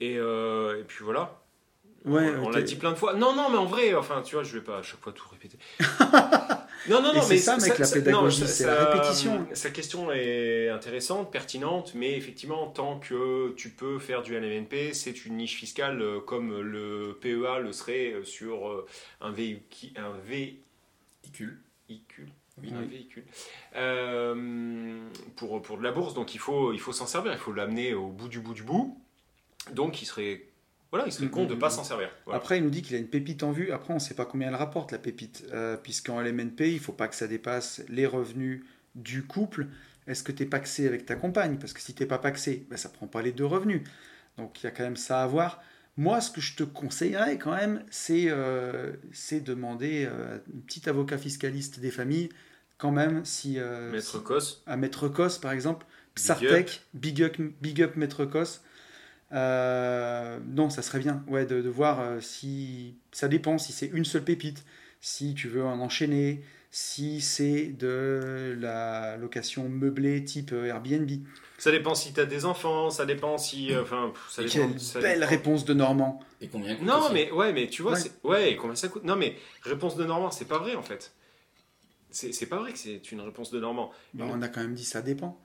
[0.00, 1.40] Et, euh, et puis voilà.
[2.04, 3.14] Ouais, on on l'a dit plein de fois.
[3.14, 5.26] Non, non, mais en vrai, enfin, tu vois, je vais pas à chaque fois tout
[5.30, 5.56] répéter.
[6.88, 9.46] non, non, non, c'est ça, mec, la pédagogie, c'est la répétition.
[9.52, 15.24] Sa question est intéressante, pertinente, mais effectivement, tant que tu peux faire du LMNP, c'est
[15.24, 18.86] une niche fiscale euh, comme le PEA le serait euh, sur euh,
[19.20, 19.90] un véhicule.
[19.96, 20.12] Un
[21.26, 21.58] Icule.
[21.88, 22.28] véhicule.
[22.62, 22.72] Oui.
[22.72, 23.24] un véhicule.
[23.74, 25.00] Euh,
[25.36, 27.94] pour, pour de la bourse, donc il faut, il faut s'en servir, il faut l'amener
[27.94, 29.00] au bout du bout du bout.
[29.72, 30.46] Donc il serait,
[30.94, 32.08] voilà, il serait con de ne pas s'en servir.
[32.24, 32.38] Voilà.
[32.38, 33.72] Après, il nous dit qu'il a une pépite en vue.
[33.72, 35.44] Après, on ne sait pas combien elle rapporte, la pépite.
[35.52, 38.62] Euh, Puisqu'en LMNP, il ne faut pas que ça dépasse les revenus
[38.94, 39.66] du couple.
[40.06, 41.56] Est-ce que tu es paxé avec ta compagne?
[41.56, 43.82] Parce que si tu n'es pas paxé, ben, ça ne prend pas les deux revenus.
[44.38, 45.60] Donc, il y a quand même ça à voir.
[45.96, 48.92] Moi, ce que je te conseillerais quand même, c'est euh,
[49.44, 52.28] demander euh, un petit avocat fiscaliste des familles,
[52.78, 55.86] quand même, si, euh, Maître Cos, à Maître Cos, par exemple.
[56.14, 58.60] Big Psartec, big up, big up Maître Cos.
[59.34, 62.94] Euh, non, ça serait bien ouais, de, de voir euh, si.
[63.12, 64.64] Ça dépend si c'est une seule pépite,
[65.00, 71.10] si tu veux en enchaîner, si c'est de la location meublée type euh, Airbnb.
[71.58, 73.74] ça dépend si tu as des enfants, ça dépend si.
[73.76, 74.54] Enfin, ça dépend.
[74.54, 75.30] Quelle ça belle dépend.
[75.30, 76.20] réponse de Normand.
[76.40, 78.00] Et combien coûte Non, mais ouais, mais tu vois, Ouais.
[78.00, 79.04] c'est- ouais, et combien ça coûte?
[79.04, 81.12] Non, mais réponse de Normand, c'est pas vrai en fait.
[82.10, 83.90] C'est pas vrai que c'est une réponse de Normand.
[84.14, 85.40] Bah, on a quand même dit ça dépend.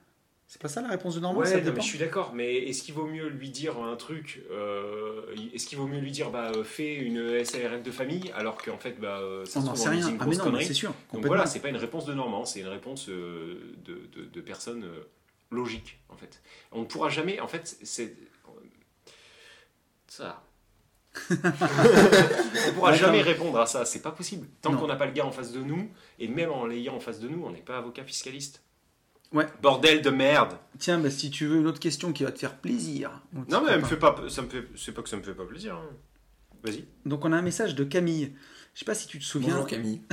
[0.51, 2.81] C'est pas ça la réponse de Normand Ouais, non, mais je suis d'accord, mais est-ce
[2.81, 5.21] qu'il vaut mieux lui dire un truc euh,
[5.53, 8.79] Est-ce qu'il vaut mieux lui dire bah, euh, fais une SARL de famille alors qu'en
[8.79, 10.09] fait bah, euh, ça On se trouve, rien.
[10.09, 10.91] une Ah mais non, c'est sûr.
[11.13, 14.41] Donc voilà, c'est pas une réponse de Normand, c'est une réponse euh, de, de, de
[14.41, 15.07] personne euh,
[15.51, 16.41] logique en fait.
[16.71, 18.15] On ne pourra jamais, en fait, c'est.
[20.07, 20.43] Ça.
[21.29, 24.47] on ne pourra jamais répondre à ça, c'est pas possible.
[24.63, 24.79] Tant Non.
[24.79, 27.19] qu'on n'a pas le gars en face de nous, et même en l'ayant en face
[27.19, 28.63] de nous, on n'est pas avocat fiscaliste.
[29.31, 29.47] Ouais.
[29.61, 32.55] Bordel de merde Tiens, bah, si tu veux une autre question qui va te faire
[32.57, 33.11] plaisir.
[33.49, 35.33] Non mais elle me fait pas, ça me fait, c'est pas que ça me fait
[35.35, 35.75] pas plaisir.
[35.75, 35.89] hein.
[36.63, 36.85] Vas-y.
[37.05, 38.33] Donc on a un message de Camille.
[38.73, 39.53] Je sais pas si tu te souviens.
[39.55, 40.01] Bonjour Camille.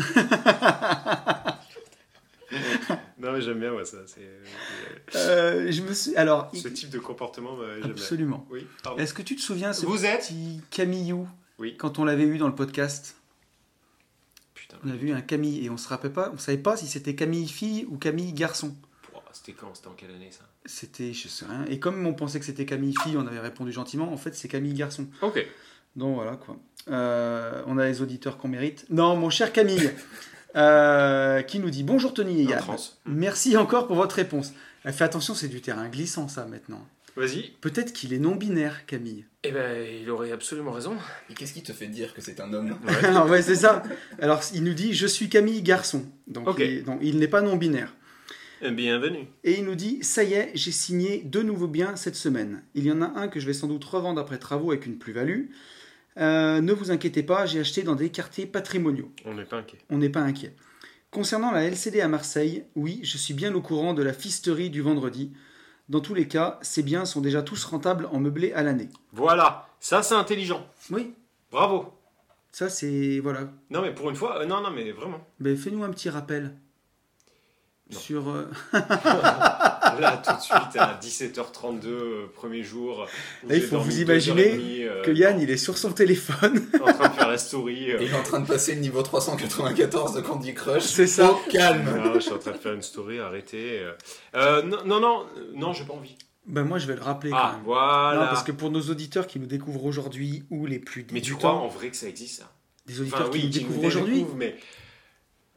[3.18, 3.98] Non mais j'aime bien moi ça.
[4.07, 4.20] C'est,
[5.18, 6.14] Euh, je me suis.
[6.16, 7.90] Alors, ce type de comportement, j'aime bien.
[7.90, 8.46] absolument.
[8.50, 8.66] Oui.
[8.85, 8.98] Pardon.
[9.02, 11.26] Est-ce que tu te souviens ce Vous êtes petit Camillou
[11.59, 11.76] Oui.
[11.76, 13.16] quand on l'avait eu dans le podcast?
[14.55, 14.76] Putain.
[14.85, 17.14] On a vu un Camille et on se rappelait pas, on savait pas si c'était
[17.16, 18.76] Camille fille ou Camille garçon.
[19.37, 19.75] C'était quand?
[19.75, 20.44] C'était en quelle année ça?
[20.64, 21.64] C'était, je sais rien.
[21.68, 24.12] Et comme on pensait que c'était Camille fille, on avait répondu gentiment.
[24.12, 25.07] En fait, c'est Camille garçon.
[25.22, 25.44] Ok.
[25.94, 26.57] Donc voilà quoi.
[26.88, 28.87] Euh, on a les auditeurs qu'on mérite.
[28.90, 29.90] Non, mon cher Camille,
[30.57, 32.77] euh, qui nous dit bonjour Tony et En Yann.
[33.07, 34.53] Merci encore pour votre réponse.
[34.87, 36.87] Euh, Fais attention, c'est du terrain glissant ça maintenant.
[37.16, 37.51] Vas-y.
[37.62, 39.25] Peut-être qu'il est non binaire, Camille.
[39.42, 40.96] Eh ben, il aurait absolument raison.
[41.31, 42.77] Et qu'est-ce qui te fait dire que c'est un homme?
[43.05, 43.83] Alors, ouais, c'est ça.
[44.20, 46.05] Alors, il nous dit Je suis Camille Garçon.
[46.27, 46.59] Donc, Ok.
[46.59, 47.94] il, donc, il n'est pas non-binaire.
[48.62, 49.29] Bienvenue.
[49.45, 52.62] Et il nous dit Ça y est, j'ai signé deux nouveaux biens cette semaine.
[52.75, 54.99] Il y en a un que je vais sans doute revendre après travaux avec une
[54.99, 55.47] plus-value.
[56.19, 59.12] Euh, ne vous inquiétez pas, j'ai acheté dans des quartiers patrimoniaux.
[59.27, 59.79] On n'est pas inquiet.
[59.90, 60.57] On n'est pas inquiet.
[61.11, 64.81] Concernant la LCD à Marseille, oui, je suis bien au courant de la fisterie du
[64.81, 65.33] vendredi.
[65.88, 68.88] Dans tous les cas, ces biens sont déjà tous rentables en meublé à l'année.
[69.12, 69.69] Voilà.
[69.79, 70.66] Ça c'est intelligent.
[70.90, 71.12] Oui,
[71.53, 71.92] Bravo.
[72.51, 73.21] ça c'est.
[73.21, 73.53] Voilà.
[73.71, 75.25] Non mais pour une fois, euh, non non mais vraiment.
[75.38, 76.57] Mais fais-nous un petit rappel.
[77.92, 77.99] Non.
[77.99, 78.29] Sur.
[78.29, 78.51] euh,
[80.01, 83.07] Là tout de suite à 17h32 euh, premier jour.
[83.49, 86.66] Là, il faut vous imaginer euh, que Yann, il est sur son téléphone.
[86.83, 87.92] en train de faire la story.
[87.92, 90.83] euh, Et il est en train de passer le niveau 394 de Candy Crush.
[90.83, 91.31] C'est ça.
[91.31, 91.85] Au calme.
[92.05, 93.83] Non, je suis en train de faire une story, arrêtez.
[94.35, 96.16] non, non, non, non, j'ai pas envie.
[96.46, 97.64] Ben moi, je vais le rappeler quand Ah, même.
[97.64, 98.20] voilà.
[98.20, 101.31] Non, parce que pour nos auditeurs qui nous découvrent aujourd'hui ou les plus Mais tu
[101.31, 102.53] débutants, crois en vrai que ça existe, ça?
[102.87, 104.57] Des auditeurs Enfin, qui oui, nous qui découvrent aujourd'hui, mais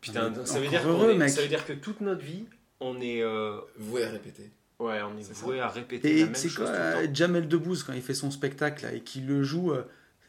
[0.02, 1.30] putain, ça veut dire qu'on heureux, est- mec.
[1.30, 2.46] ça veut dire que toute notre vie,
[2.80, 4.52] on est, euh, Voué à répéter.
[4.80, 7.06] ouais, on est, voué à répéter et la même c'est chose quoi, tout le euh,
[7.08, 7.14] temps.
[7.14, 9.84] Jamel Debbouze, quand il fait son spectacle là, et qu'il le joue euh,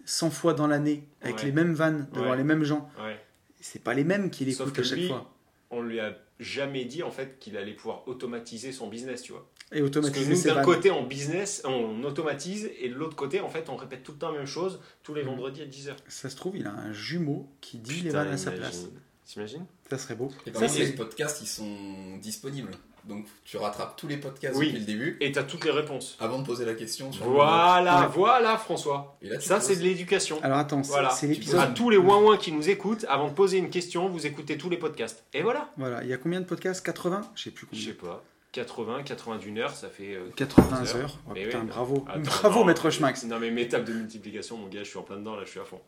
[0.05, 1.45] 100 fois dans l'année, avec Ouais.
[1.45, 2.37] les mêmes vannes, devant Ouais.
[2.37, 3.21] les mêmes gens, Ouais.
[3.61, 5.33] c'est pas les mêmes écoute que à chaque lui, fois.
[5.71, 9.49] On lui a jamais dit en fait qu'il allait pouvoir automatiser son business, tu vois.
[9.73, 13.39] Et Parce que automatiser nous, d'un côté, on business, on automatise, et de l'autre côté,
[13.41, 15.29] en fait, on répète tout le temps la même chose tous les Mhm.
[15.29, 15.95] vendredis à 10h.
[16.09, 18.89] Ça se trouve, il a un jumeau qui dit les vannes à sa place.
[19.33, 20.29] T'imagines Ça serait beau.
[20.47, 22.73] Et Ça, par contre, c'est- les podcasts, ils sont disponibles.
[23.05, 24.67] Donc tu rattrapes tous les podcasts Oui.
[24.67, 26.17] depuis le début, Et t'as toutes les réponses.
[26.21, 27.11] avant de poser la question.
[27.13, 29.17] Sur Voilà, voilà François.
[29.21, 29.31] blog.
[29.31, 29.65] Et là, tu Ça, poses.
[29.65, 30.39] c'est de l'éducation.
[30.43, 31.09] Alors attends, c'est Voilà.
[31.11, 31.75] c'est À l'épisode.
[31.75, 34.77] tous les ouin qui nous écoutent, avant de poser une question, vous écoutez tous les
[34.77, 35.25] podcasts.
[35.33, 35.71] Et voilà.
[35.79, 36.85] Voilà, il y a combien de podcasts?
[36.85, 38.15] 80 Je sais plus Je sais combien.
[38.17, 38.25] pas.
[38.53, 40.15] 80, 91 heures, ça fait.
[40.17, 40.97] euh, 80 heures.
[40.97, 41.19] heures.
[41.27, 41.67] Oh, Mais putain, oui.
[41.69, 42.05] bravo.
[42.09, 43.25] Attends, Bravo, non, maître Schmax.
[43.25, 45.51] Non, mais mes tables de multiplication, mon gars, je suis en plein dedans, là, je
[45.51, 45.81] suis à fond.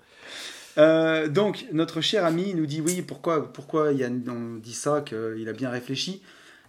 [0.79, 5.49] Euh, donc, notre cher ami nous dit oui, pourquoi, pourquoi Yann on dit ça, qu'il
[5.49, 6.23] a bien réfléchi?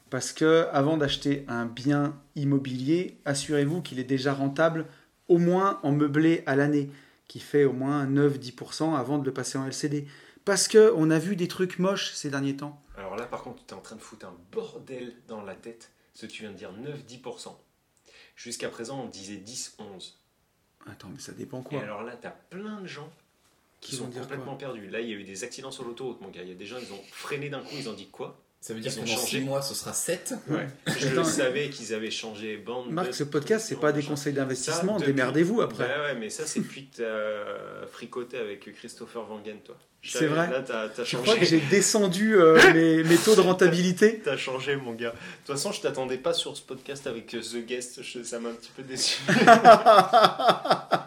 [0.09, 4.85] Parce que avant d'acheter un bien immobilier, assurez-vous qu'il est déjà rentable
[5.27, 6.91] au moins en meublé à l'année,
[7.27, 10.07] qui fait au moins 9-10% avant de le passer en LCD.
[10.45, 12.79] Parce que on a vu des trucs moches ces derniers temps.
[12.97, 15.91] Alors là, par contre, tu es en train de foutre un bordel dans la tête.
[16.13, 17.55] Ce que tu viens de dire, 9-10%.
[18.35, 20.15] Jusqu'à présent, on disait 10-11.
[20.85, 23.09] Attends, mais ça dépend Et quoi alors là, tu as plein de gens
[23.83, 24.87] qui sont complètement perdus.
[24.89, 26.41] Là, il y a eu des accidents sur l'autoroute, mon gars.
[26.43, 28.39] Il y a des gens, ils ont freiné d'un coup, ils ont dit quoi?
[28.61, 29.39] Ça veut dire Ils que ont dans changé.
[29.39, 30.35] 6 mois, ce sera 7.
[30.47, 30.67] Ouais.
[30.97, 31.25] Je Attends.
[31.25, 32.89] savais qu'ils avaient changé bande.
[32.91, 35.83] Marc, de- ce podcast, c'est pas des conseils d'investissement, depuis- démerdez-vous après.
[35.83, 39.75] Ouais, ouais, mais ça, c'est depuis que t'as fricoté avec Christopher Wangen, toi.
[40.05, 43.41] C'est vrai Là, t'as t'as Je crois que j'ai descendu euh, mes, mes taux de
[43.41, 44.19] rentabilité.
[44.23, 45.11] T'as changé, mon gars.
[45.11, 45.15] De
[45.45, 48.01] toute façon, je t'attendais pas sur ce podcast avec euh, The Guest.
[48.01, 49.19] Je- ça m'a un petit peu déçu.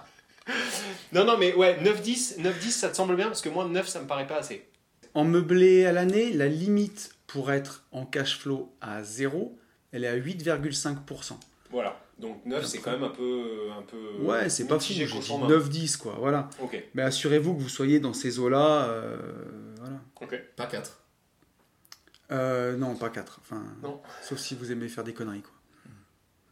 [1.13, 4.01] non, non, mais ouais, 9-10, 9-10, ça te semble bien Parce que moi, 9, ça
[4.01, 4.67] me paraît pas assez.
[5.15, 9.59] En meublé à l'année, la limite pour être en cash flow à zéro,
[9.93, 11.33] elle est à 8,5%.
[11.71, 11.99] Voilà.
[12.19, 13.69] Donc 9, c'est quand même un peu.
[13.77, 15.49] Un peu Ouais, c'est pas fou, j'ai dit cochon main.
[15.49, 16.49] 9-10 quoi, voilà.
[16.63, 19.17] Ok, Mais assurez-vous que vous soyez dans ces eaux-là, euh,
[19.79, 19.97] voilà.
[20.21, 20.41] ok.
[20.57, 20.99] Pas 4.
[22.33, 24.01] Euh, non, pas 4, enfin, Non.
[24.23, 25.53] sauf si vous aimez faire des conneries quoi.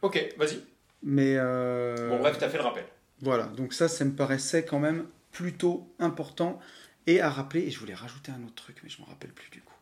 [0.03, 0.61] Ok, vas-y.
[1.03, 2.85] Mais euh, Bon, bref, t'as fait le rappel.
[3.25, 6.59] Voilà, donc ça, ça me paraissait quand même plutôt important
[7.07, 9.49] et à rappeler, et je voulais rajouter un autre truc, mais je m'en rappelle plus
[9.49, 9.73] du coup.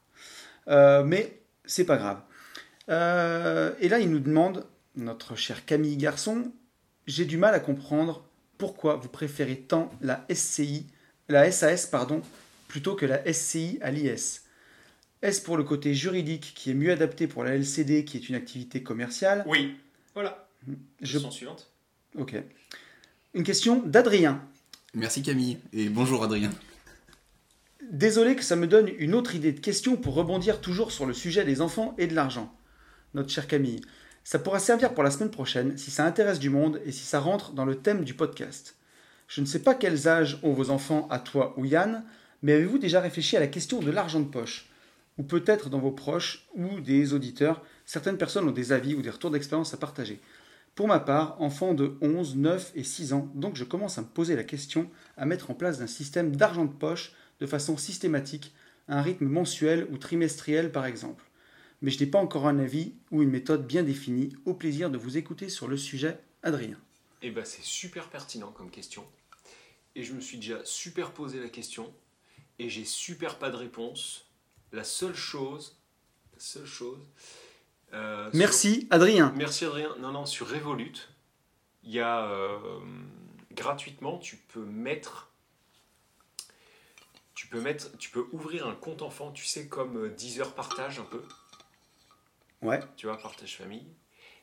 [0.69, 2.21] Euh, mais c'est pas grave.
[2.89, 6.51] Euh, et là, il nous demande, notre cher Camille Garçon,
[7.07, 8.25] j'ai du mal à comprendre
[8.57, 10.87] pourquoi vous préférez tant la SCI,
[11.29, 12.21] la SAS, pardon,
[12.67, 14.41] plutôt que la SCI à l'IS.
[15.21, 18.35] Est-ce pour le côté juridique qui est mieux adapté pour la LCD qui est une
[18.35, 19.75] activité commerciale Oui.
[20.13, 20.47] Voilà.
[21.01, 21.71] Je- Question suivante.
[22.17, 22.35] Ok.
[23.35, 24.43] Une question d'Adrien.
[24.93, 26.51] Merci Camille et bonjour Adrien.
[27.91, 31.15] Désolé que ça me donne une autre idée de question pour rebondir toujours sur le
[31.15, 32.55] sujet des enfants et de l'argent.
[33.15, 33.81] Notre chère Camille,
[34.23, 37.19] ça pourra servir pour la semaine prochaine si ça intéresse du monde et si ça
[37.19, 38.75] rentre dans le thème du podcast.
[39.27, 42.03] Je ne sais pas quels âges ont vos enfants à toi ou Yann,
[42.43, 44.69] mais avez-vous déjà réfléchi à la question de l'argent de poche?
[45.17, 49.09] Ou peut-être dans vos proches ou des auditeurs, certaines personnes ont des avis ou des
[49.09, 50.21] retours d'expérience à partager.
[50.75, 54.07] Pour ma part, enfant de 11, 9 et 6 ans, donc je commence à me
[54.07, 58.53] poser la question à mettre en place un système d'argent de poche de façon systématique,
[58.87, 61.23] à un rythme mensuel ou trimestriel par exemple.
[61.83, 64.35] Mais je n'ai pas encore un avis ou une méthode bien définie.
[64.45, 66.77] Au plaisir de vous écouter sur le sujet, Adrien.
[67.21, 69.05] Eh ben, c'est super pertinent comme question.
[69.95, 71.93] Et je me suis déjà super posé la question.
[72.57, 74.25] Et j'ai super pas de réponse.
[74.71, 75.77] La seule chose.
[76.33, 77.05] La seule chose.
[77.93, 79.33] Euh, sur- Merci Adrien.
[79.35, 79.95] Merci Adrien.
[79.99, 80.93] Non, non, sur Revolut,
[81.83, 82.79] il y a euh,
[83.51, 85.29] gratuitement, tu peux mettre.
[87.35, 90.99] Tu peux mettre, tu peux ouvrir un compte enfant, tu sais, comme euh, Deezer partage
[90.99, 91.21] un peu,
[92.61, 92.79] Ouais.
[92.95, 93.85] tu vois, partage famille.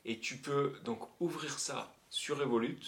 [0.05, 2.79] Et tu peux donc ouvrir ça sur Revolut.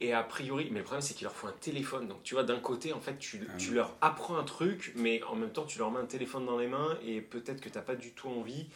[0.00, 2.06] Et a priori, mais le problème c'est qu'il leur faut un téléphone.
[2.06, 5.22] Donc tu vois, d'un côté, en fait, tu, Ah tu leur apprends un truc, mais
[5.24, 7.74] en même temps, tu leur mets un téléphone dans les mains et peut-être que tu
[7.76, 8.66] n'as pas du tout envie.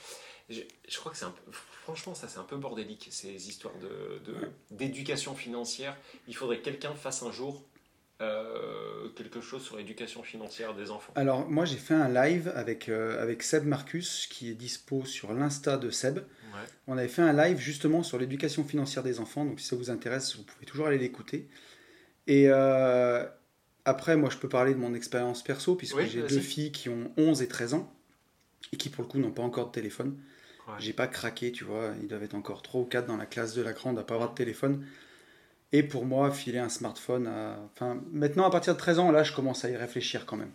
[0.50, 1.52] Je, je crois que c'est un peu.
[1.84, 5.96] Franchement, ça c'est un peu bordélique, ces histoires de, de- d'éducation financière.
[6.26, 7.62] Il faudrait que quelqu'un fasse un jour
[8.22, 11.12] euh, quelque chose sur l'éducation financière des enfants.
[11.16, 15.32] Alors moi j'ai fait un live avec, euh, avec Seb Marcus qui est dispo sur
[15.34, 16.18] l'insta de Seb.
[16.18, 16.60] Ouais.
[16.86, 19.90] On avait fait un live justement sur l'éducation financière des enfants, donc si ça vous
[19.90, 21.48] intéresse, vous pouvez toujours aller l'écouter.
[22.26, 23.26] Et euh,
[23.84, 26.88] après, moi je peux parler de mon expérience perso, puisque Oui, j'ai deux filles qui
[26.88, 27.92] ont 11 et 13 ans,
[28.72, 30.18] et qui pour le coup n'ont pas encore de téléphone.
[30.68, 30.74] Ouais.
[30.78, 33.54] J'ai pas craqué, tu vois, ils doivent être encore 3 ou 4 dans la classe
[33.54, 34.86] de la grande à pas avoir de téléphone.
[35.72, 37.56] Et pour moi, filer un smartphone à...
[37.72, 40.50] Enfin, maintenant à partir de 13 ans, là je commence à y réfléchir quand même.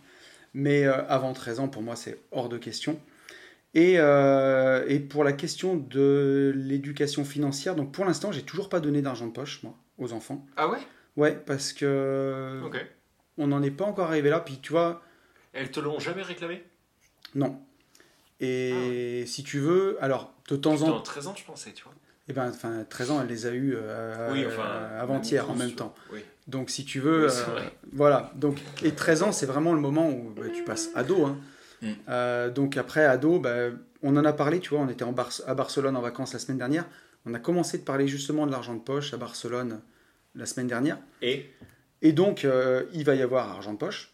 [0.54, 2.98] Mais euh, avant 13 ans, pour moi, c'est hors de question.
[3.74, 8.80] Et, euh, et pour la question de l'éducation financière, donc pour l'instant, j'ai toujours pas
[8.80, 10.46] donné d'argent de poche, moi, aux enfants.
[10.56, 10.78] Ah ouais?
[11.16, 12.84] Ouais, parce que Ok.
[13.36, 14.40] on n'en est pas encore arrivé là.
[14.40, 15.02] Puis tu vois,
[15.52, 16.62] Elles te l'ont jamais réclamé?
[17.34, 17.60] Non.
[18.40, 21.92] Et si tu veux, alors de temps en temps, 13 ans, je pensais, tu vois.
[22.28, 25.72] Eh ben, enfin, 13 ans, elle les a eu euh, Oui, euh, avant-hier en même
[25.72, 25.94] temps.
[26.12, 26.20] Oui.
[26.46, 27.60] Donc si tu veux, Oui, euh,
[27.92, 28.32] voilà.
[28.36, 31.26] Donc et 13 ans, c'est vraiment le moment où bah, tu passes ado.
[31.26, 31.38] hein.
[31.82, 31.86] Mm.
[32.08, 33.68] Euh, donc après ado, bah,
[34.02, 34.60] on en a parlé.
[34.60, 36.86] Tu vois, on était en Bar- à Barcelone en vacances la semaine dernière.
[37.26, 39.80] On a commencé de parler justement de l'argent de poche à Barcelone
[40.34, 40.98] la semaine dernière.
[41.22, 41.50] Et?
[42.00, 42.46] Et donc
[42.94, 44.12] il va y avoir argent de poche.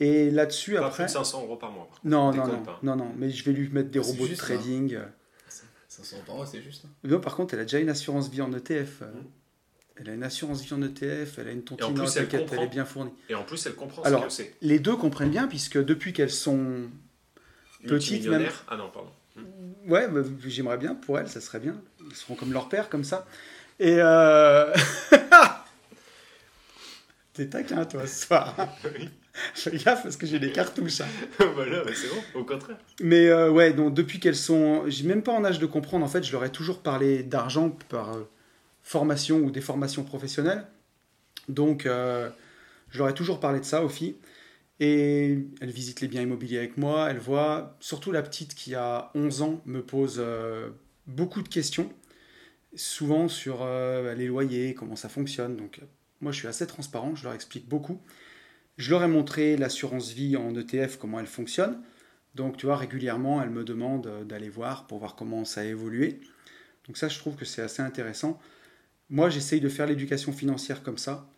[0.00, 1.88] Et là-dessus pas plus après, de 500 euros par mois.
[2.04, 4.94] non non non, non non, mais je vais lui mettre des C'est robots de trading.
[4.94, 5.04] euh.
[6.00, 6.84] Ça s'entend, ouais, c'est juste.
[6.84, 6.90] hein.
[7.02, 9.02] Non, par contre, elle a déjà une assurance vie en ETF.
[9.02, 9.06] euh.
[9.06, 9.24] Mm.
[10.00, 12.60] Elle a une assurance vie en ETF, elle a une tontine plus, dans elle elle
[12.62, 13.10] est bien fournie.
[13.28, 14.54] Et en plus, elle comprend Alors, ce que c'est.
[14.62, 16.88] Les deux comprennent bien, puisque depuis qu'elles sont.
[17.82, 18.64] Petite, Multimillionnaire.
[18.68, 19.10] Ah non, pardon.
[19.88, 21.80] Ouais, bah, j'aimerais bien pour elles, ça serait bien.
[22.08, 23.26] Ils seront comme leur père, comme ça.
[23.80, 23.96] Et.
[23.98, 24.72] Euh...
[27.38, 28.52] T'es taquin, toi, ce soir.
[28.84, 29.08] Oui.
[29.54, 31.02] Fais gaffe parce que j'ai des cartouches.
[31.02, 31.06] hein.
[31.54, 32.78] voilà, mais c'est bon, au contraire.
[33.00, 34.82] Mais euh, ouais, donc depuis qu'elles sont.
[34.88, 37.70] J'ai même pas en âge de comprendre, en fait, je leur ai toujours parlé d'argent
[37.90, 38.28] par euh,
[38.82, 40.66] formation ou des formations professionnelles.
[41.48, 42.28] Donc, euh,
[42.90, 44.16] je leur ai toujours parlé de ça aux filles.
[44.80, 47.08] Et elles visitent les biens immobiliers avec moi.
[47.08, 50.20] Elles voient, surtout la petite qui a 11 ans, me pose
[51.06, 51.88] beaucoup de questions.
[52.74, 53.64] Souvent sur
[54.16, 55.56] les loyers, comment ça fonctionne.
[55.56, 55.80] Donc,
[56.20, 58.00] moi, je suis assez transparent, je leur explique beaucoup.
[58.76, 61.82] Je leur ai montré l'assurance vie en ETF, comment elle fonctionne.
[62.34, 65.64] Donc, tu vois, régulièrement, elle me demande euh, d'aller voir pour voir comment ça a
[65.64, 66.20] évolué.
[66.86, 68.38] Donc, ça, je trouve que c'est assez intéressant.
[69.10, 71.28] Moi, j'essaye de faire l'éducation financière comme ça.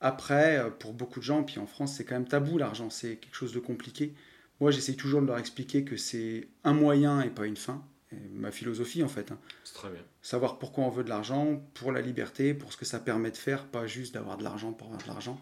[0.00, 3.16] Après, euh, pour beaucoup de gens, puis en France, c'est quand même tabou l'argent, c'est
[3.16, 4.14] quelque chose de compliqué.
[4.60, 7.84] Moi, j'essaye toujours de leur expliquer que c'est un moyen et pas une fin.
[8.32, 9.32] Ma philosophie, en fait.
[9.32, 9.38] hein.
[9.64, 10.00] C'est très bien.
[10.22, 13.36] Savoir pourquoi on veut de l'argent, pour la liberté, pour ce que ça permet de
[13.36, 15.40] faire, pas juste d'avoir de l'argent pour avoir de l'argent.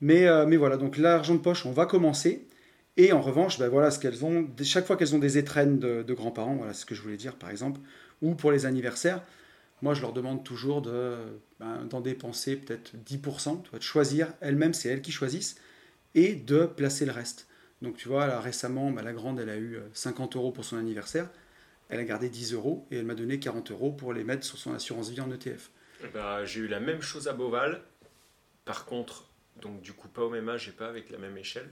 [0.00, 2.46] Mais, euh, mais voilà, donc l'argent de poche, on va commencer.
[2.96, 4.46] Et en revanche, ben voilà ce qu'elles ont.
[4.62, 7.34] Chaque fois qu'elles ont des étrennes de, de grands-parents, voilà ce que je voulais dire
[7.34, 7.80] par exemple,
[8.22, 9.20] ou pour les anniversaires,
[9.82, 11.16] moi je leur demande toujours de,
[11.58, 15.56] ben, d'en dépenser peut-être 10%, tu vois, de choisir, elles-mêmes, c'est elles qui choisissent,
[16.14, 17.48] et de placer le reste.
[17.82, 20.64] Donc tu vois, là récemment, ben, la grande, elle a eu euh, 50 euros pour
[20.64, 21.28] son anniversaire.
[21.88, 24.58] Elle a gardé 10 euros et elle m'a donné 40 euros pour les mettre sur
[24.58, 25.70] son assurance vie en ETF.
[26.02, 27.82] Eh ben, j'ai eu la même chose à Beauval.
[28.64, 29.24] Par contre,
[29.60, 31.70] donc du coup pas au même âge et pas avec la même échelle.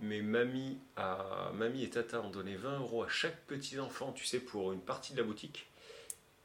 [0.00, 4.24] Mais mamie, a, mamie et tata ont donné 20 euros à chaque petit enfant, tu
[4.24, 5.70] sais, pour une partie de la boutique.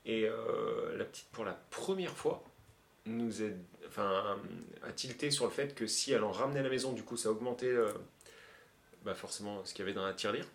[0.05, 2.43] Et euh, la petite, pour la première fois,
[3.05, 4.37] nous aide, enfin,
[4.83, 7.17] a tilté sur le fait que si elle en ramenait à la maison, du coup,
[7.17, 7.91] ça augmentait euh,
[9.03, 10.45] bah forcément ce qu'il y avait dans la tirelire.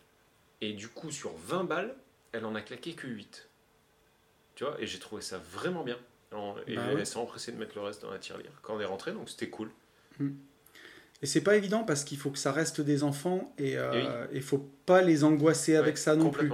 [0.61, 1.97] Et du coup, sur 20 balles,
[2.33, 3.49] elle en a claqué que 8.
[4.55, 5.97] Tu vois, et j'ai trouvé ça vraiment bien.
[6.33, 7.05] En- Et Bah elle ouais.
[7.05, 9.49] s'est empressée de mettre le reste dans la tirelire quand on est rentré, donc c'était
[9.51, 9.71] cool.
[11.23, 14.43] Et c'est pas évident parce qu'il faut que ça reste des enfants et Eh il
[14.43, 16.51] faut pas les angoisser avec ça non plus.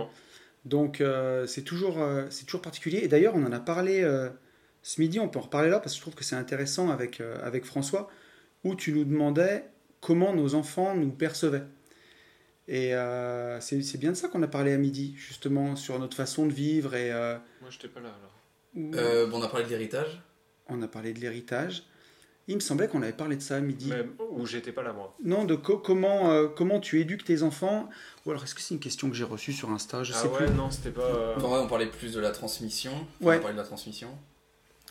[0.65, 2.99] Donc euh, c'est toujours, euh, c'est toujours particulier.
[2.99, 4.29] Et d'ailleurs, on en a parlé euh,
[4.83, 7.21] ce midi, on peut en reparler là parce que je trouve que c'est intéressant avec,
[7.21, 8.11] euh, avec François,
[8.65, 9.65] où tu nous demandais
[10.01, 11.63] comment nos enfants nous percevaient.
[12.69, 16.47] Et euh, c'est bien de ça qu'on a parlé à midi, justement, sur notre façon
[16.47, 16.95] de vivre.
[16.95, 18.95] Et euh, Moi, j'étais pas là alors.
[19.01, 20.21] Euh, bon, on a parlé de l'héritage.
[20.69, 21.85] on a parlé de l'héritage.
[22.47, 23.91] Il me semblait qu'on avait parlé de ça à midi.
[24.31, 25.15] Où j'étais pas là, moi.
[25.23, 27.89] Non, de co- comment, euh, comment tu éduques tes enfants?
[28.25, 30.03] Ou alors, est-ce que c'est une question que j'ai reçue sur Insta?
[30.05, 30.55] Je ah sais ouais, plus.
[30.55, 31.03] non, c'était pas.
[31.03, 32.93] euh, En vrai, on parlait plus de la transmission.
[33.21, 33.37] Ouais.
[33.37, 34.09] On a parlé de la transmission.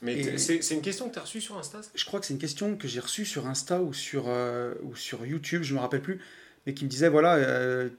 [0.03, 2.39] Mais c'est une question que tu as reçue sur Insta Je crois que c'est une
[2.39, 6.03] question que j'ai reçue sur Insta ou sur, euh, ou sur YouTube, je me rappelle
[6.03, 6.19] plus,
[6.67, 7.89] mais qui me disait voilà, euh,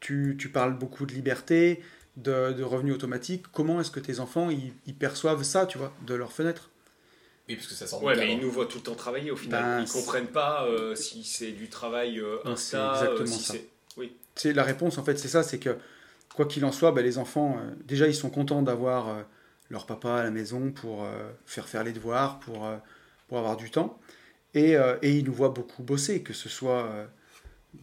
[0.00, 1.80] tu, tu parles beaucoup de liberté,
[2.18, 3.44] de, de revenus automatiques.
[3.52, 6.68] Comment est-ce que tes enfants ils, ils perçoivent ça, tu vois, de leur fenêtre?
[7.48, 8.32] Oui, parce que ça sort Ouais, mais cadre.
[8.32, 9.62] ils nous voient tout le temps travailler au final.
[9.62, 13.44] Ben, ils comprennent pas euh, si c'est du travail euh, Insta, c'est euh, exactement si
[13.44, 13.52] ça.
[13.54, 13.70] c'est.
[14.34, 15.78] C'est la réponse en fait, c'est ça, c'est que
[16.34, 19.22] quoi qu'il en soit, ben, les enfants, euh, déjà ils sont contents d'avoir euh,
[19.70, 22.76] leur papa à la maison pour euh, faire faire les devoirs, pour, euh,
[23.28, 23.98] pour avoir du temps,
[24.52, 27.06] et, euh, et ils nous voient beaucoup bosser, que ce soit euh,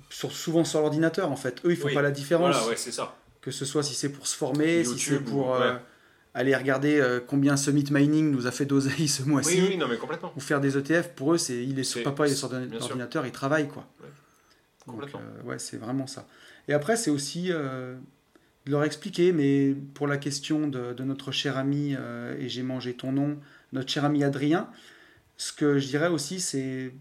[0.10, 1.62] sur- souvent sur l'ordinateur en fait.
[1.66, 1.94] Eux ils font Oui.
[1.94, 2.56] pas la différence.
[2.56, 3.16] Voilà, ouais, c'est ça.
[3.42, 5.80] que ce soit si c'est pour se former, si c'est pour ou- euh, ouais.
[6.34, 9.88] aller regarder euh, combien Summit Mining nous a fait d'oseille ce mois-ci, Oui, oui, non,
[9.88, 10.32] mais complètement.
[10.36, 13.26] ou faire des ETF, pour eux, c'est il est sur papa, il est sur l'ordinateur,
[13.26, 13.86] il travaille quoi.
[14.02, 14.08] Ouais.
[14.88, 15.22] Donc, Complètement.
[15.22, 16.28] euh, ouais, c'est vraiment ça.
[16.68, 17.96] Et après, c'est aussi euh,
[18.66, 21.96] de leur expliquer, mais pour la question de, de notre cher ami,
[22.40, 23.38] et j'ai mangé ton nom,
[23.74, 24.70] notre cher ami Adrien,
[25.38, 26.94] ce que je dirais aussi, c'est.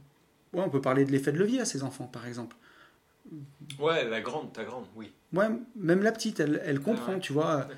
[0.52, 2.56] Ouais, on peut parler de l'effet de levier à ces enfants, par exemple.
[3.78, 5.10] Ouais, la grande, ta grande, oui.
[5.32, 7.20] Ouais, même la petite, elle, elle comprend, ouais.
[7.20, 7.68] tu vois.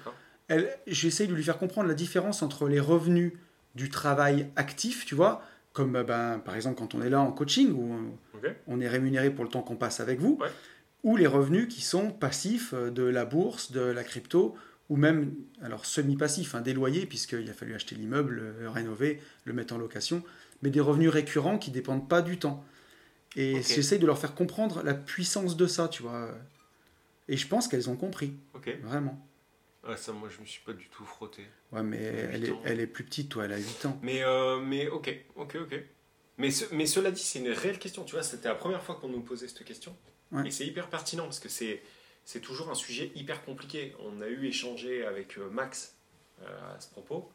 [0.86, 3.32] J'essaye de lui faire comprendre la différence entre les revenus
[3.74, 7.32] du travail actif, tu vois, comme euh, ben, par exemple quand on est là en
[7.32, 7.92] coaching, où
[8.68, 10.48] on- est rémunéré pour le temps qu'on passe avec vous, Ouais.
[11.02, 14.54] ou les revenus qui sont passifs euh, de la bourse, de la crypto,
[14.90, 19.52] ou même, alors semi-passifs, hein, des loyers, puisqu'il a fallu acheter l'immeuble, le rénover, le
[19.54, 20.22] mettre en location,
[20.62, 22.62] mais des revenus récurrents qui dépendent pas du temps.
[23.36, 26.28] Et j'essaye de leur faire comprendre la puissance de ça, tu vois.
[27.28, 28.34] Et je pense qu'elles ont compris,
[28.82, 29.26] vraiment.
[29.86, 31.42] Ouais, ça, moi, je me suis pas du tout frotté.
[31.72, 33.98] Ouais, mais elle est, elle est plus petite, toi, elle a 8 ans.
[34.02, 35.82] Mais, euh, mais ok, ok, ok.
[36.38, 38.04] Mais, ce- mais cela dit, c'est une réelle question.
[38.04, 39.94] Tu vois, c'était la première fois qu'on nous posait cette question.
[40.32, 40.48] Ouais.
[40.48, 41.82] Et c'est hyper pertinent parce que c'est,
[42.24, 43.94] c'est toujours un sujet hyper compliqué.
[44.00, 45.94] On a eu échangé avec euh, Max
[46.42, 47.30] euh, à ce propos.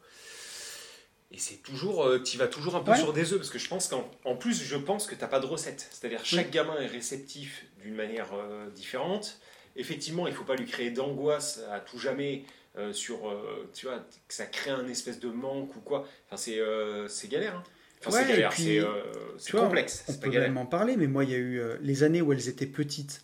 [1.32, 2.96] Et c'est toujours, tu vas toujours un peu Ouais.
[2.98, 5.38] sur des œufs parce que je pense qu'en en plus, je pense que t'as pas
[5.40, 5.88] de recette.
[5.92, 9.38] C'est-à-dire chaque gamin est réceptif d'une manière euh, différente.
[9.76, 12.42] Effectivement, il faut pas lui créer d'angoisse à tout jamais
[12.76, 16.06] euh, sur, euh, tu vois, que ça crée un espèce de manque ou quoi.
[16.26, 17.54] Enfin, c'est, euh, c'est galère.
[17.56, 17.62] hein.
[18.04, 19.02] Enfin, Ouais, c'est galère, c'est, euh,
[19.44, 20.04] tu complexe.
[20.08, 20.48] On peut galère.
[20.48, 22.66] même en parler, mais moi, il y a eu euh, les années où elles étaient
[22.66, 23.22] petites.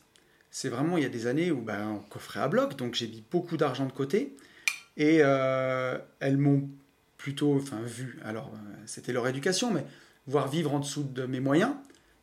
[0.51, 3.09] C'est vraiment, il y a des années où ben, on coffrait à bloc, donc j'ai
[3.09, 4.37] mis beaucoup d'argent de côté.
[4.97, 6.69] Et euh, elles m'ont
[7.27, 8.21] plutôt enfin, vu.
[8.25, 9.85] Alors, euh, c'était leur éducation, mais
[10.29, 11.73] voir vivre en dessous de mes moyens.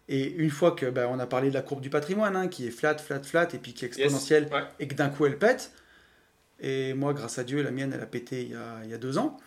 [0.08, 2.66] Et une fois que ben, on a parlé de la courbe du patrimoine, hein, qui
[2.66, 3.98] est flat, flat, flat, et puis qui est Yes.
[4.00, 4.64] exponentielle, Ouais.
[4.80, 5.74] et que d'un coup elle pète.
[6.62, 8.94] Et moi, grâce à Dieu, la mienne, elle a pété il y a, il y
[8.94, 9.38] a deux ans.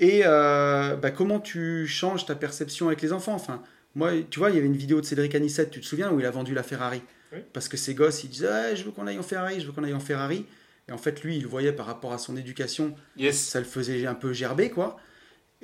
[0.00, 3.32] Et euh, bah, comment tu changes ta perception avec les enfants?
[3.34, 3.62] Enfin,
[3.94, 6.20] moi, tu vois, il y avait une vidéo de Cédric Anissette, tu te souviens, où
[6.20, 7.00] il a vendu la Ferrari.
[7.32, 7.38] Oui.
[7.54, 9.72] Parce que ses gosses, ils disaient Ah, Je veux qu'on aille en Ferrari, je veux
[9.72, 10.44] qu'on aille en Ferrari.
[10.88, 13.36] Et en fait, lui, il voyait par rapport à son éducation, Yes.
[13.42, 14.98] ça le faisait un peu gerber, quoi.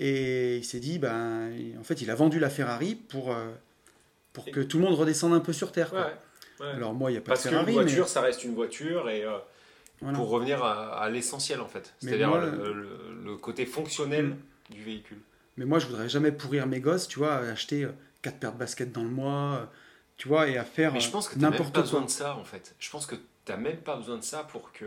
[0.04, 3.52] Et il s'est dit Ben, en fait, il a vendu la Ferrari pour, euh,
[4.32, 5.90] pour que tout le monde redescende un peu sur Terre.
[5.90, 6.10] Quoi.
[6.60, 6.66] ouais.
[6.66, 8.08] Alors, moi, il n'y a pas Parce de qu'une Ferrari, voiture, mais.
[8.10, 9.38] ça reste une voiture et euh,
[10.00, 10.16] voilà.
[10.18, 14.26] pour revenir à, à l'essentiel en fait, c'est-à-dire le, le- le côté fonctionnel
[14.70, 14.74] Mm.
[14.74, 15.18] du véhicule.
[15.56, 17.86] Mais moi, je voudrais jamais pourrir mes gosses, tu vois, à acheter
[18.22, 19.64] 4 paires de baskets dans le mois, euh,
[20.16, 21.82] tu vois, et à faire Mais je euh, pense que tu n'as même n'importe pas
[21.82, 22.06] besoin quoi.
[22.06, 22.74] de ça en fait.
[22.80, 23.22] Je pense que tu
[23.52, 24.86] n'as même pas besoin de ça pour que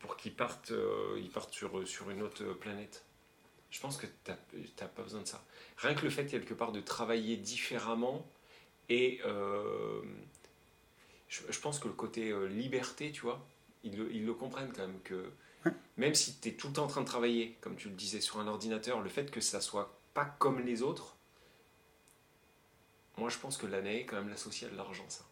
[0.00, 3.04] pour qu'ils partent, euh, ils partent sur, sur une autre planète.
[3.72, 5.42] Je pense que tu n'as pas besoin de ça.
[5.78, 8.24] Rien que le fait quelque part de travailler différemment
[8.88, 10.02] et euh,
[11.28, 13.44] je, je pense que le côté euh, liberté, tu vois,
[13.84, 15.30] ils le, ils le comprennent quand même que
[15.96, 18.20] même si tu es tout le temps en train de travailler, comme tu le disais,
[18.20, 21.16] sur un ordinateur, le fait que ça soit pas comme les autres,
[23.18, 25.24] moi je pense que l'année est quand même l'associée à de l'argent, ça.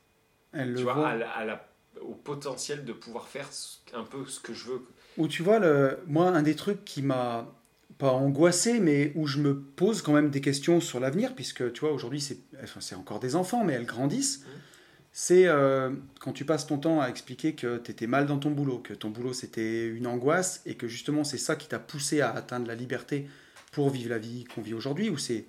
[0.52, 1.08] Elle Tu le vois, voit.
[1.08, 1.66] à la- à la-
[2.02, 3.48] au potentiel de pouvoir faire
[3.94, 4.86] un peu ce que je veux.
[5.18, 7.46] Ou tu vois, le, moi, un des trucs qui m'a
[8.00, 11.80] pas angoissé, mais où je me pose quand même des questions sur l'avenir, puisque tu
[11.80, 14.40] vois, aujourd'hui, c'est enfin, encore des enfants, mais elles grandissent.
[14.40, 14.60] Mhm.
[15.12, 18.50] C'est euh, quand tu passes ton temps à expliquer que tu étais mal dans ton
[18.52, 22.20] boulot, que ton boulot c'était une angoisse, et que justement c'est ça qui t'a poussé
[22.22, 23.26] à atteindre la liberté
[23.72, 25.44] pour vivre la vie qu'on vit aujourd'hui, où c'est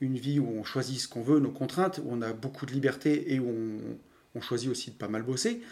[0.00, 2.72] une vie où on choisit ce qu'on veut, nos contraintes, où on a beaucoup de
[2.72, 5.62] liberté et où on, on choisit aussi de pas mal bosser.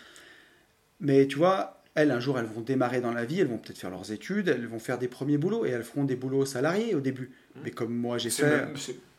[0.99, 3.78] Mais tu vois, elles, un jour, elles vont démarrer dans la vie, elles vont peut-être
[3.78, 6.95] faire leurs études, elles vont faire des premiers boulots et elles feront des boulots salariés
[6.95, 7.30] au début.
[7.57, 7.62] Mhm.
[7.64, 8.74] Mais comme moi j'ai fait, même-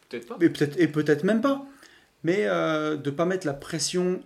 [0.09, 0.37] peut-être pas.
[0.79, 1.65] et peut-être même pas.
[2.23, 4.21] Mais euh, de pas mettre la pression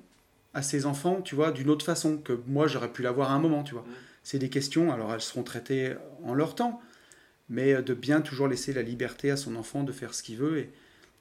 [0.53, 3.39] à ses enfants, tu vois, d'une autre façon que moi j'aurais pu l'avoir à un
[3.39, 3.83] moment, tu vois.
[3.83, 3.93] Mhm.
[4.23, 5.93] C'est des questions, alors elles seront traitées
[6.23, 6.81] en leur temps,
[7.49, 10.37] mais euh, de bien toujours laisser la liberté à son enfant de faire ce qu'il
[10.37, 10.57] veut.
[10.59, 10.69] Et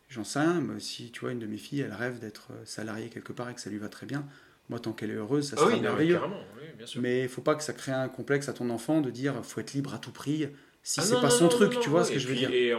[0.08, 2.62] j'en sais rien, mais si tu vois, une de mes filles, elle rêve d'être euh,
[2.64, 4.24] salariée quelque part et que ça lui va très bien,
[4.68, 6.14] moi tant qu'elle est heureuse, ça Ah sera oui, merveilleux.
[6.14, 7.00] carrément, oui, bien sûr.
[7.02, 9.60] Mais il faut pas que ça crée un complexe à ton enfant de dire faut
[9.60, 10.48] être libre à tout prix
[10.82, 12.28] si Ah c'est pas non, son non, truc, non, tu vois ce que et je
[12.28, 12.50] veux puis- dire.
[12.50, 12.72] Et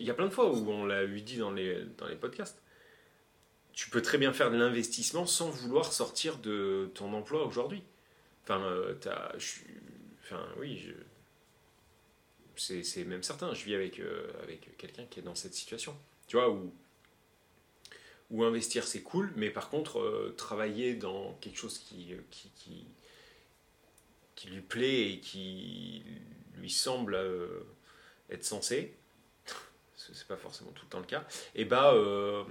[0.00, 2.16] il y a plein de fois où on l'a eu dit dans les, dans les
[2.16, 2.60] podcasts.
[3.72, 7.82] Tu peux très bien faire de l'investissement sans vouloir sortir de ton emploi aujourd'hui.
[8.44, 8.94] Enfin, euh,
[9.38, 9.64] je suis-
[10.24, 10.92] enfin, oui,
[12.56, 13.54] c'est c'est même certain.
[13.54, 15.96] Je vis avec, euh, avec quelqu'un qui est dans cette situation.
[16.26, 16.72] Tu vois, où,
[18.32, 22.86] où investir c'est cool, mais par contre, euh, travailler dans quelque chose qui, qui, qui,
[24.34, 26.02] qui lui plaît et qui
[26.56, 27.60] lui semble euh,
[28.30, 28.94] être censé,
[29.96, 31.24] ce c'est pas forcément tout le temps le cas,
[31.54, 32.42] et bah, euh,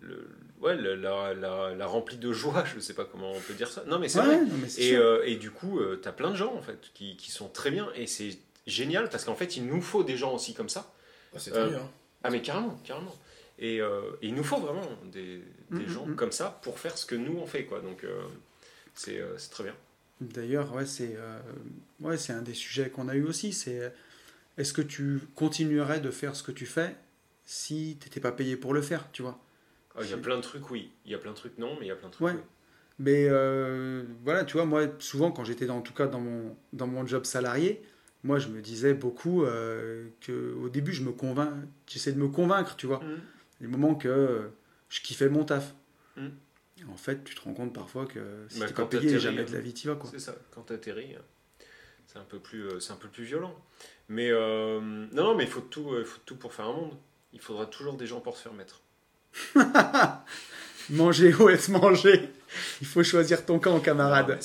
[0.00, 0.28] le,
[0.60, 3.70] ouais, la, la, la, la remplie de joie, je sais pas comment on peut dire
[3.70, 3.82] ça.
[3.86, 4.40] Non, mais c'est Ouais, vrai.
[4.60, 7.30] mais Et, euh, et du coup, tu as plein de gens en fait qui, qui
[7.30, 10.52] sont très bien et c'est génial parce qu'en fait, il nous faut des gens aussi
[10.54, 10.92] comme ça.
[11.32, 11.90] Bah, c'est Euh, très bien.
[12.24, 13.14] Ah, mais carrément, carrément.
[13.58, 16.16] Et, euh, et il nous faut vraiment des, des Mhm, gens mhm.
[16.16, 17.80] comme ça pour faire ce que nous on fait quoi.
[17.80, 18.22] Donc, euh,
[18.94, 19.74] c'est euh, c'est très bien.
[20.20, 21.38] D'ailleurs, ouais, c'est euh,
[22.00, 23.52] ouais, c'est un des sujets qu'on a eu aussi.
[23.52, 23.92] C'est
[24.58, 26.96] est-ce que tu continuerais de faire ce que tu fais
[27.44, 29.38] si tu n'étais pas payé pour le faire, tu vois?
[29.94, 30.90] Ah, Il y a plein de trucs, oui.
[31.04, 32.26] Il y a plein de trucs, non, mais il y a plein de trucs.
[32.26, 32.34] Ouais.
[32.34, 32.40] oui.
[32.98, 36.56] Mais euh, voilà, tu vois, moi, souvent, quand j'étais dans, en tout cas dans mon,
[36.72, 37.82] dans mon job salarié,
[38.24, 41.52] moi, je me disais beaucoup euh, que au début, je me convainc,
[41.86, 43.02] j'essaie de me convaincre, tu vois?
[43.60, 44.48] Les moments que euh,
[44.88, 45.74] je kiffais mon taf.
[46.16, 46.32] Mhm.
[46.90, 49.44] En fait, tu te rends compte parfois que si Bah, t'es pas payé, jamais euh,
[49.46, 50.10] de la vie t'y vas, quoi.
[50.10, 51.20] C'est ça, quand t'atterris, euh,
[52.06, 53.54] c'est un, peu plus, euh, c'est un peu plus violent.
[54.08, 56.72] Mais euh, non, non, mais il faut, tout, euh, il faut tout pour faire un
[56.72, 56.96] monde.
[57.32, 58.80] Il faudra toujours des gens pour se faire mettre.
[60.90, 62.30] Manger ou être mangé,
[62.80, 64.38] il faut choisir ton camp, camarade.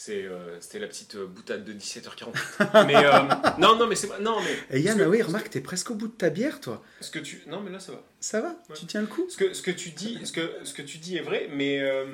[0.00, 2.86] C'est, euh, c'était la petite euh, boutade de 17h40.
[2.86, 3.10] mais euh,
[3.58, 5.90] non, non, mais c'est pas- non, mais Et Yann, que- ah oui, remarque, t'es presque
[5.90, 6.84] au bout de ta bière, toi.
[7.00, 8.02] ce que tu, non, mais là ça va.
[8.20, 8.50] Ça va?
[8.70, 8.76] Ouais.
[8.76, 9.26] Tu tiens le coup?
[9.28, 11.80] Ce que, ce que tu dis, ce que, ce que tu dis est vrai, mais
[11.80, 12.06] euh,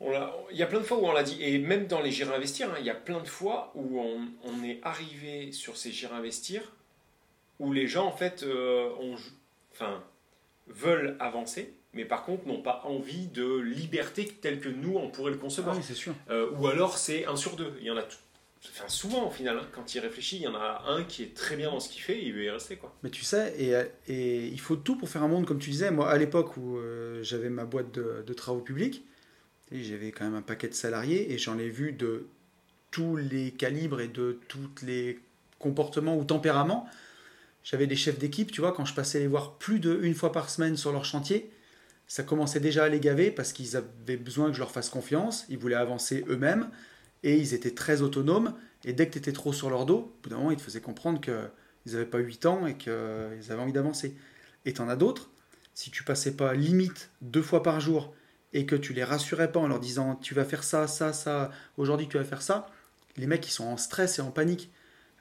[0.00, 2.02] on l'a- il y a plein de fois où on l'a dit, et même dans
[2.02, 5.52] les J'irai investir, hein, il y a plein de fois où on, on est arrivé
[5.52, 6.60] sur ces J'irai investir,
[7.58, 9.16] où les gens en fait ont,
[9.72, 10.04] enfin,
[10.66, 15.32] veulent avancer, mais par contre n'ont pas envie de liberté telle que nous on pourrait
[15.32, 15.76] le Ah concevoir.
[15.76, 16.14] oui, c'est sûr.
[16.30, 17.72] Euh, ou alors c'est un sur deux.
[17.80, 18.02] Il y en a
[18.68, 21.34] enfin, souvent au final, hein, quand il réfléchit, il y en a un qui est
[21.34, 22.94] très bien dans ce qu'il fait, et il veut y rester quoi.
[23.02, 23.74] Mais tu sais, et,
[24.12, 25.90] et il faut tout pour faire un monde, comme tu disais.
[25.90, 29.04] Moi, à l'époque où euh, j'avais ma boîte de, de travaux publics,
[29.72, 32.26] j'avais quand même un paquet de salariés, et j'en ai vu de
[32.90, 35.18] tous les calibres et de tous les
[35.58, 36.88] comportements ou tempéraments.
[37.64, 40.50] J'avais des chefs d'équipe, tu vois, quand je passais les voir plus d'une fois par
[40.50, 41.50] semaine sur leur chantier,
[42.06, 45.44] ça commençait déjà à les gaver parce qu'ils avaient besoin que je leur fasse confiance,
[45.48, 46.70] ils voulaient avancer eux-mêmes,
[47.22, 48.54] et ils étaient très autonomes,
[48.84, 50.62] et dès que tu étais trop sur leur dos, au bout d'un moment, ils te
[50.62, 51.48] faisaient comprendre que
[51.86, 54.16] ils n'avaient pas 8 ans et qu'ils avaient envie d'avancer.
[54.64, 55.30] Et t'en as d'autres,
[55.72, 58.12] si tu passais pas limite deux fois par jour
[58.52, 61.50] et que tu les rassurais pas en leur disant tu vas faire ça, ça, ça,
[61.76, 62.66] aujourd'hui tu vas faire ça,
[63.16, 64.72] les mecs ils sont en stress et en panique.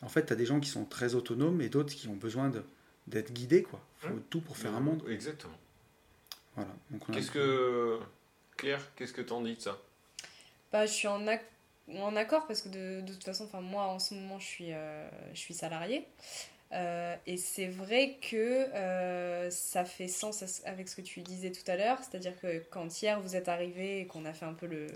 [0.02, 2.52] En fait, tu as des gens qui sont très autonomes et d'autres qui ont besoin
[3.08, 3.64] d'être guidés.
[3.64, 3.82] quoi.
[3.98, 5.04] faut tout pour faire un monde.
[5.08, 5.54] Exactement.
[6.56, 6.72] Voilà.
[6.91, 7.99] Donc, on a- Qu'est-ce que.
[8.58, 9.78] Claire, qu'est-ce que t'en dis de ça?
[10.72, 11.41] Bah, je suis en, ac-
[11.97, 14.74] en accord parce que de, de toute façon, enfin, moi en ce moment, je suis,
[14.74, 16.08] euh, je suis salariée.
[16.74, 18.36] Euh, et c'est vrai que
[18.76, 21.99] euh, ça fait sens avec ce que tu disais tout à l'heure.
[22.03, 24.88] C'est-à-dire que quand hier vous êtes arrivé et qu'on a fait un peu le,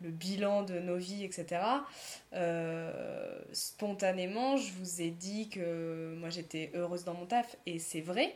[0.00, 1.86] le bilan de nos vies, etc.,
[2.34, 7.56] euh, spontanément, je vous ai dit que moi j'étais heureuse dans mon taf.
[7.66, 8.34] Et c'est vrai.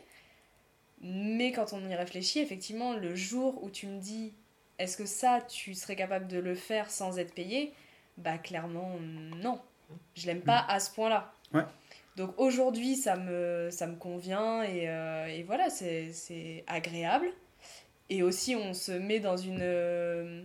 [1.08, 4.32] Mais quand on y réfléchit, effectivement, le jour où tu me dis
[4.78, 7.72] est-ce que ça, tu serais capable de le faire sans être payé?
[8.18, 9.60] Bah clairement, non.
[10.14, 11.32] Je l'aime pas à ce point-là.
[11.54, 11.64] Ouais.
[12.16, 17.28] Donc aujourd'hui, ça me, ça me convient et, euh, et voilà, c'est c'est agréable.
[18.08, 20.42] Et aussi, on se met dans une, euh,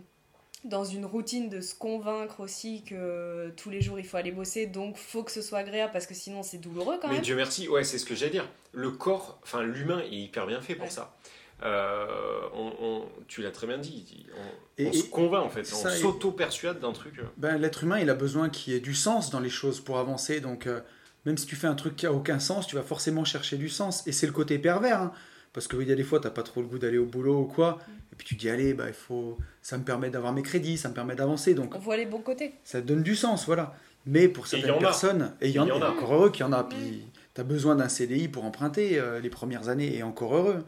[0.63, 4.67] dans une routine de se convaincre aussi que tous les jours il faut aller bosser,
[4.67, 7.23] donc faut que ce soit agréable parce que sinon c'est douloureux quand Mais même.
[7.23, 8.47] Dieu merci, ouais, c'est ce que j'allais dire.
[8.71, 10.91] Le corps, enfin l'humain est hyper bien fait pour Ouais.
[10.91, 11.15] ça.
[11.63, 12.07] Euh,
[12.53, 15.89] on, on- tu l'as très bien dit, on, Et- on se convainc en fait, on
[15.89, 17.19] s'auto-persuade d'un truc.
[17.19, 17.23] euh.
[17.37, 19.99] Ben, L'être humain, il a besoin qu'il y ait du sens dans les choses pour
[19.99, 20.41] avancer.
[20.41, 20.81] Donc, euh,
[21.25, 23.69] même si tu fais un truc qui a aucun sens, tu vas forcément chercher du
[23.69, 24.05] sens.
[24.07, 24.99] Et c'est le côté pervers.
[25.01, 25.11] hein.
[25.53, 27.41] Parce qu'il y a des fois, tu n'as pas trop le goût d'aller au boulot
[27.41, 27.77] ou quoi.
[27.89, 27.91] Et
[28.23, 29.35] puis tu dis, allez, bah, il faut...
[29.63, 31.55] ça me permet d'avoir mes crédits, ça me permet d'avancer.
[31.55, 32.53] Donc, On voit les bons côtés.
[32.63, 33.75] ça donne du sens, voilà.
[34.05, 35.89] Mais pour certaines personnes, et il y en, a.
[35.89, 36.63] encore heureux qu'il y en a.
[36.63, 37.03] Puis
[37.33, 40.63] tu as besoin d'un CDI pour emprunter euh, les premières années, et encore heureux.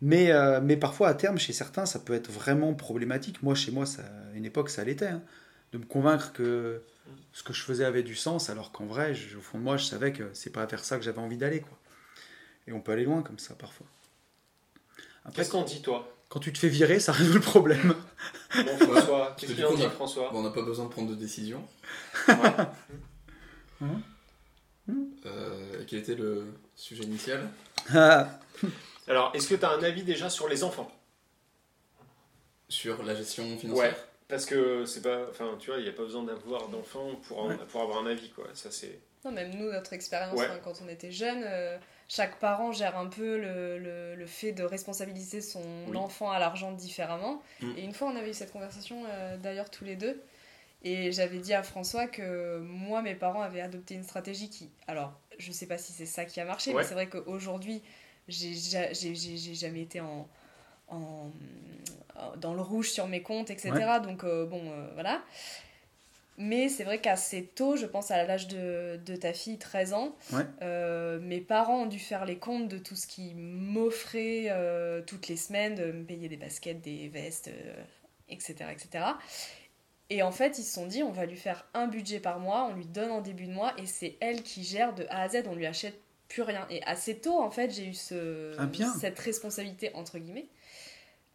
[0.00, 3.42] Mais, euh, mais parfois, à terme, chez certains, ça peut être vraiment problématique.
[3.42, 5.08] Moi, chez moi, ça, à une époque, ça l'était.
[5.08, 5.22] hein.
[5.72, 6.80] de me convaincre que
[7.34, 9.76] ce que je faisais avait du sens, alors qu'en vrai, je- au fond de moi,
[9.76, 11.60] je savais que c'est pas vers ça que j'avais envie d'aller.
[11.60, 11.76] quoi.
[12.66, 13.86] Et on peut aller loin comme ça, parfois.
[15.34, 16.08] Qu'est-ce qu'on dit toi?
[16.28, 17.94] Quand tu te fais virer, ça résout le problème.
[18.54, 21.14] Bon François, qu'est-ce qu'il en dit François Bon, on n'a pas besoin de prendre de
[21.14, 21.66] décision.
[22.28, 22.36] Ouais.
[25.26, 27.48] Euh, quel était le sujet initial
[27.94, 28.28] Ah,
[29.06, 30.90] Alors, est-ce que tu as un avis déjà sur les enfants?
[32.68, 33.96] Sur la gestion financière Ouais.
[34.28, 35.26] Parce que c'est pas.
[35.30, 37.56] Enfin, tu vois, il n'y a pas besoin d'avoir d'enfants pour, Ouais.
[37.70, 38.44] pour avoir un avis, quoi.
[38.52, 38.98] Ça, c'est.
[39.24, 40.46] Non, même nous, notre expérience Ouais.
[40.46, 41.78] hein, quand on était jeune, euh,
[42.08, 45.96] chaque parent gère un peu le, le, le fait de responsabiliser son Oui.
[45.96, 47.42] enfant à l'argent différemment.
[47.60, 47.72] Mm.
[47.76, 50.22] Et une fois, on avait eu cette conversation euh, d'ailleurs tous les deux.
[50.84, 54.70] Et j'avais dit à François que moi, mes parents avaient adopté une stratégie qui.
[54.86, 56.82] Alors, je sais pas si c'est ça qui a marché, Ouais.
[56.82, 57.82] mais c'est vrai qu'aujourd'hui,
[58.28, 60.28] j'ai ja- j'ai- j'ai- j'ai jamais été en,
[60.88, 61.30] en-
[62.16, 63.72] en- dans le rouge sur mes comptes, etc.
[64.02, 65.20] Donc, euh, bon, euh, voilà.
[66.40, 70.14] Mais c'est vrai qu'assez tôt, je pense à l'âge de, de ta fille, 13 ans,
[70.32, 70.44] Ouais.
[70.62, 75.28] euh, mes parents ont dû faire les comptes de tout ce qu'ils m'offraient euh, toutes
[75.28, 77.74] les semaines, de me payer des baskets, des vestes, euh,
[78.28, 79.04] etc., etc.
[80.10, 82.68] Et en fait, ils se sont dit, on va lui faire un budget par mois,
[82.70, 85.28] on lui donne en début de mois, et c'est elle qui gère de A à
[85.28, 86.66] Z, on lui achète plus rien.
[86.70, 88.68] Et assez tôt, en fait, j'ai eu ce, Ah,
[89.00, 90.46] cette responsabilité, entre guillemets.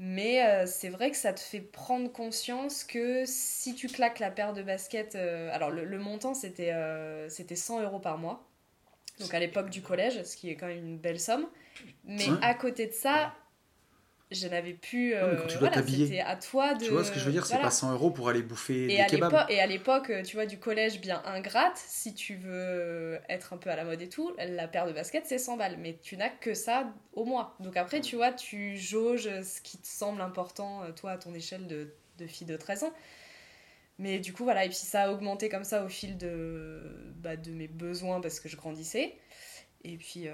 [0.06, 4.32] Mais euh, c'est vrai que ça te fait prendre conscience que si tu claques la
[4.32, 8.46] paire de baskets, euh, alors le, le montant c'était euh, c'était 100 euros par mois,
[9.22, 11.48] donc à l'époque du collège, ce qui est quand même une belle somme.
[12.04, 13.34] Mais à côté de ça,
[14.34, 15.14] je n'avais plus.
[15.14, 16.06] Ouais, mais quand euh, tu dois voilà, t'habiller.
[16.08, 16.84] c'était à toi de.
[16.86, 17.68] Tu vois ce que je veux dire C'est voilà.
[17.68, 19.32] pas 100 euros pour aller bouffer Et des à kebabs.
[19.32, 23.54] l'époque, et à l'époque, euh, tu vois, du collège bien ingrate, si tu veux être
[23.54, 25.78] un peu à la mode et tout, la paire de baskets, c'est 100 balles.
[25.80, 27.56] Mais tu n'as que ça au mois.
[27.60, 31.34] Donc après, tu vois, tu jauges ce qui te semble important, euh, toi, à ton
[31.34, 32.94] échelle de, de fille de 13 ans.
[34.00, 36.82] Mais du coup, voilà, et puis ça a augmenté comme ça au fil de,
[37.18, 39.16] bah, de mes besoins parce que je grandissais.
[39.86, 40.32] Et puis, euh,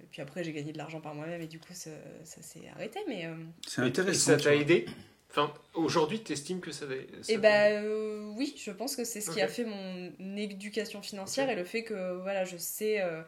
[0.00, 1.90] et puis après, j'ai gagné de l'argent par moi-même et du coup, ça,
[2.24, 3.00] ça s'est arrêté.
[3.06, 3.34] Mais, euh,
[3.66, 4.32] C'est et intéressant.
[4.32, 4.86] ça t'a aidé
[5.30, 6.94] Enfin, aujourd'hui, tu estimes que ça, ça
[7.32, 11.02] Et t'a- bah euh, oui, je pense que c'est ce qui a fait mon éducation
[11.02, 13.20] financière et le fait que voilà, je sais euh,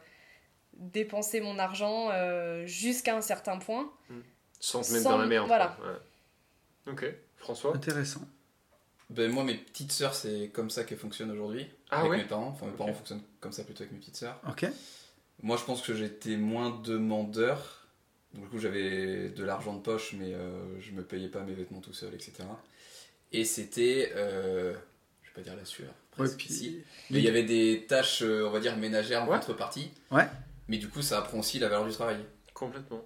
[0.73, 3.91] dépenser mon argent euh, jusqu'à un certain point.
[4.59, 5.45] Sans te mettre sans- dans la merde.
[5.47, 5.77] voilà.
[6.87, 6.91] Ouais.
[6.91, 7.05] Ok.
[7.37, 8.21] François Intéressant.
[9.11, 11.67] Ben moi, mes petites sœurs, c'est comme ça qu'elles fonctionnent aujourd'hui.
[11.91, 12.47] Ah avec ouais mes parents.
[12.47, 12.77] Enfin, mes Ok.
[12.79, 14.39] parents fonctionnent comme ça plutôt avec mes petites sœurs.
[14.49, 14.65] Ok.
[15.43, 17.87] Moi, je pense que j'étais moins demandeur.
[18.33, 21.53] Donc, du coup, j'avais de l'argent de poche, mais euh, je me payais pas mes
[21.53, 22.33] vêtements tout seul, etc.
[23.33, 24.73] Et c'était, euh,
[25.23, 26.79] je vais pas dire la sueur, Ouais, presque, puis- si.
[27.09, 29.37] Mais il y avait des tâches, euh, on va dire, ménagères en Ouais.
[29.37, 29.91] contrepartie.
[30.11, 30.27] Ouais.
[30.67, 32.17] Mais du coup, ça apprend aussi la valeur du travail.
[32.53, 33.03] Complètement.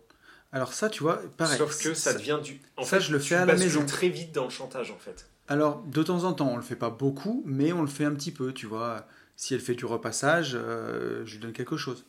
[0.51, 1.57] Alors ça, tu vois, pareil.
[1.57, 2.61] Sauf que ça devient du.
[2.77, 3.86] En ça, fait, je le fais à la maison.
[3.86, 5.27] très vite dans le chantage, en fait.
[5.47, 8.13] Alors, de temps en temps, on le fait pas beaucoup, mais on le fait un
[8.13, 9.05] petit peu, tu vois.
[9.36, 12.05] Si elle fait du repassage, euh, je lui donne quelque chose.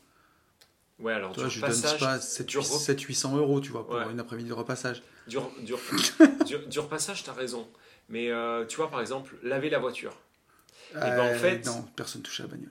[0.99, 2.63] Ouais, alors Tu vois, du je donne pas 7, du re-
[3.07, 4.11] 800 euros, tu vois, pour Ouais.
[4.11, 5.03] une après-midi de repassage.
[5.27, 5.75] Du, du,
[6.47, 7.69] du, du repassage, t'as raison.
[8.09, 10.15] Mais euh, tu vois, par exemple, laver la voiture.
[10.95, 12.71] ben, en fait- Non, personne touche à la bagnole.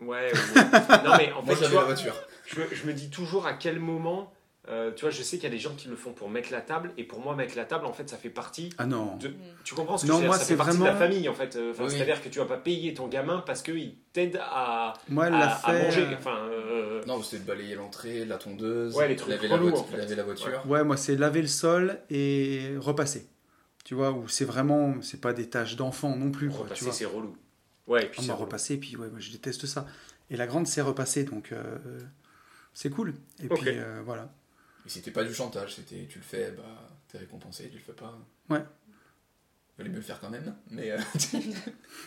[0.00, 1.02] Ouais, ouais.
[1.04, 2.14] non, mais en Moi, fait, tu j'avais vois, la voiture.
[2.46, 4.32] je, me- je me dis toujours à quel moment.
[4.68, 6.50] Euh, tu vois, je sais qu'il y a des gens qui le font pour mettre
[6.52, 8.70] la table, et pour moi, mettre la table, en fait, ça fait partie.
[8.78, 9.16] Ah non.
[9.16, 9.34] De- Mm.
[9.64, 10.28] Tu comprends ce que Non, je veux dire?
[10.30, 11.56] moi, Ça c'est fait partie de la vraiment- famille, en fait.
[11.56, 11.96] Euh, enfin, Oui, oui.
[11.96, 15.50] C'est-à-dire que tu vas pas payer ton gamin parce qu'il t'aide à, Moi, elle à,
[15.50, 15.82] fait.
[15.84, 16.02] manger.
[16.02, 19.54] euh, Enfin, euh, Non, c'était de balayer l'entrée, la tondeuse, Ouais, les trucs laver, la
[19.56, 19.96] relous, voiture, en fait.
[19.98, 20.62] laver la voiture.
[20.66, 23.28] Ouais, moi, c'est laver le sol et repasser.
[23.84, 24.94] Tu vois, où c'est vraiment.
[25.02, 27.36] C'est pas des tâches d'enfant non plus, quoi, tu repasser, c'est relou.
[27.86, 28.46] Ouais, et puis On c'est m'a relou.
[28.46, 29.86] repassé, puis ouais, moi, je déteste ça.
[30.28, 31.62] Et la grande, c'est repasser, donc euh,
[32.74, 33.14] c'est cool.
[33.40, 34.28] Et puis euh, voilà.
[34.86, 36.62] Et c'était pas du chantage, c'était tu le fais, bah
[37.08, 38.16] t'es récompensé, tu le fais pas.
[38.48, 38.62] Ouais.
[39.78, 40.98] Valait mieux le faire quand même, mais euh,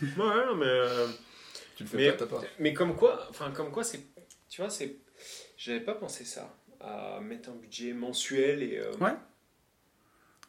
[0.01, 0.65] Ouais, non, mais.
[0.65, 1.07] euh,
[1.75, 2.41] tu le fais Mais- pas, t'as pas.
[2.59, 3.99] Mais comme quoi, enfin comme quoi c'est,
[4.47, 4.97] tu vois, c'est,
[5.57, 8.77] j'avais pas pensé ça, à mettre un budget mensuel et.
[8.79, 9.13] euh, Ouais.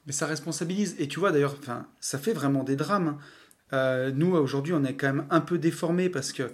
[0.06, 0.96] Mais ça responsabilise.
[0.98, 3.08] Et tu vois d'ailleurs, enfin, ça fait vraiment des drames.
[3.08, 3.18] hein.
[3.72, 6.52] Euh, nous, aujourd'hui, on est quand même un peu déformés parce que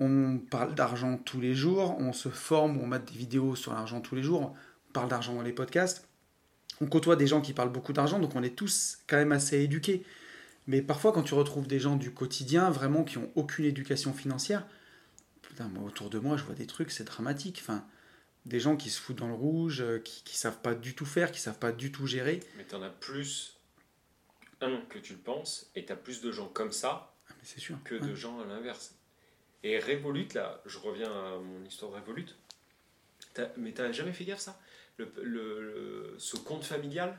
[0.00, 4.00] on parle d'argent tous les jours, on se forme, on met des vidéos sur l'argent
[4.00, 4.54] tous les jours,
[4.94, 6.08] parle d'argent dans les podcasts.
[6.80, 9.60] On côtoie des gens qui parlent beaucoup d'argent, donc on est tous quand même assez
[9.60, 10.04] éduqués.
[10.66, 14.66] Mais parfois, quand tu retrouves des gens du quotidien, vraiment qui ont aucune éducation financière,
[15.42, 17.58] putain, moi, autour de moi, je vois des trucs, c'est dramatique.
[17.60, 17.86] Enfin,
[18.46, 21.06] des gens qui se foutent dans le rouge, euh, qui, qui savent pas du tout
[21.06, 22.40] faire, qui savent pas du tout gérer.
[22.56, 23.58] Mais t'en as plus
[24.60, 27.60] un que tu le penses, et t'as plus de gens comme ça Ah, mais c'est
[27.60, 27.76] sûr.
[27.84, 28.00] que Ouais.
[28.08, 28.94] de gens à l'inverse.
[29.62, 32.26] Et Revolut, là, je reviens à mon histoire de Revolut.
[33.56, 34.58] Mais t'as jamais fait gaffe ça?
[34.98, 37.18] Le, Ce compte familial,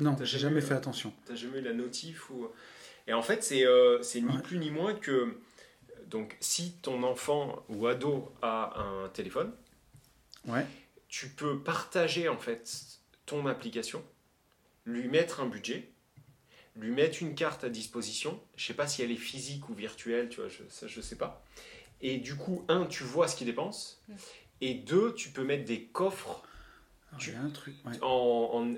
[0.00, 1.12] Non, j'ai jamais jamais fait attention.
[1.26, 2.48] T'as jamais eu la notif ou...
[3.08, 4.42] Et en fait, c'est euh, c'est ni Ouais.
[4.42, 5.38] plus ni moins que...
[6.08, 9.52] Donc, si ton enfant ou ado a un téléphone,
[10.46, 10.64] Ouais.
[11.08, 12.70] tu peux partager en fait
[13.26, 14.04] ton application,
[14.84, 15.90] lui mettre un budget,
[16.76, 18.40] lui mettre une carte à disposition.
[18.56, 21.16] Je sais pas si elle est physique ou virtuelle, tu vois, je, ça je sais
[21.16, 21.44] pas.
[22.00, 24.14] Et du coup, un, tu vois ce qu'il dépense, Mm.
[24.60, 26.42] et deux, tu peux mettre des coffres
[27.18, 27.74] Tu- Il y a un truc.
[27.86, 27.92] ouais.
[28.02, 28.06] en,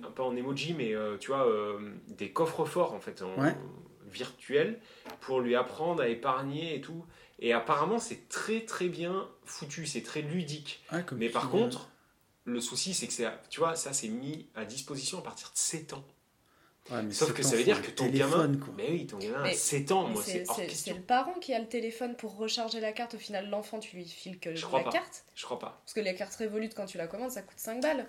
[0.05, 1.79] en- pas en emoji, mais euh, tu vois, euh,
[2.09, 3.55] des coffres forts en fait, en, Ouais.
[4.07, 4.81] virtuels,
[5.21, 7.05] pour lui apprendre à épargner et tout.
[7.41, 10.83] Et apparemment, c'est très très bien foutu, c'est très ludique.
[10.93, 11.89] Ouais, comme Mais par contre,
[12.45, 15.57] le souci, c'est que c'est, tu vois, ça c'est mis à disposition à partir de
[15.59, 16.05] 7 ans.
[16.91, 18.65] ouais, mais Sauf que ça veut dire que ton téléphone, gamin.
[18.65, 18.75] quoi.
[18.77, 21.61] Mais oui, ton gamin a Mais- 7 ans, moi c'est- c'est le parent qui a
[21.61, 23.15] le téléphone pour recharger la carte.
[23.15, 24.93] Au final, l'enfant, tu lui files que Je crois la pas.
[24.93, 25.25] carte.
[25.35, 25.81] Je crois pas.
[25.85, 28.09] Parce que les cartes Revolut, quand tu la commandes, ça coûte 5 balles.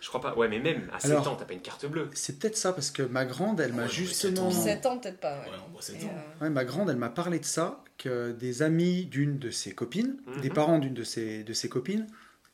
[0.00, 0.34] Je crois pas.
[0.36, 2.08] Ouais, mais même à 7 Alors- ans, t'as pas une carte bleue.
[2.14, 4.50] C'est peut-être ça parce que ma grande, elle Ouais, m'a ouais, justement.
[4.50, 5.38] c'est 7 ans, peut-être pas.
[5.40, 5.46] ouais.
[5.50, 6.10] Ouais, on boit 7 Et, ans.
[6.40, 9.72] euh, Ouais, ma grande, elle m'a parlé de ça, que des amis d'une de ses
[9.74, 10.40] copines, Mhm.
[10.42, 12.06] des parents d'une de ses, de ses copines,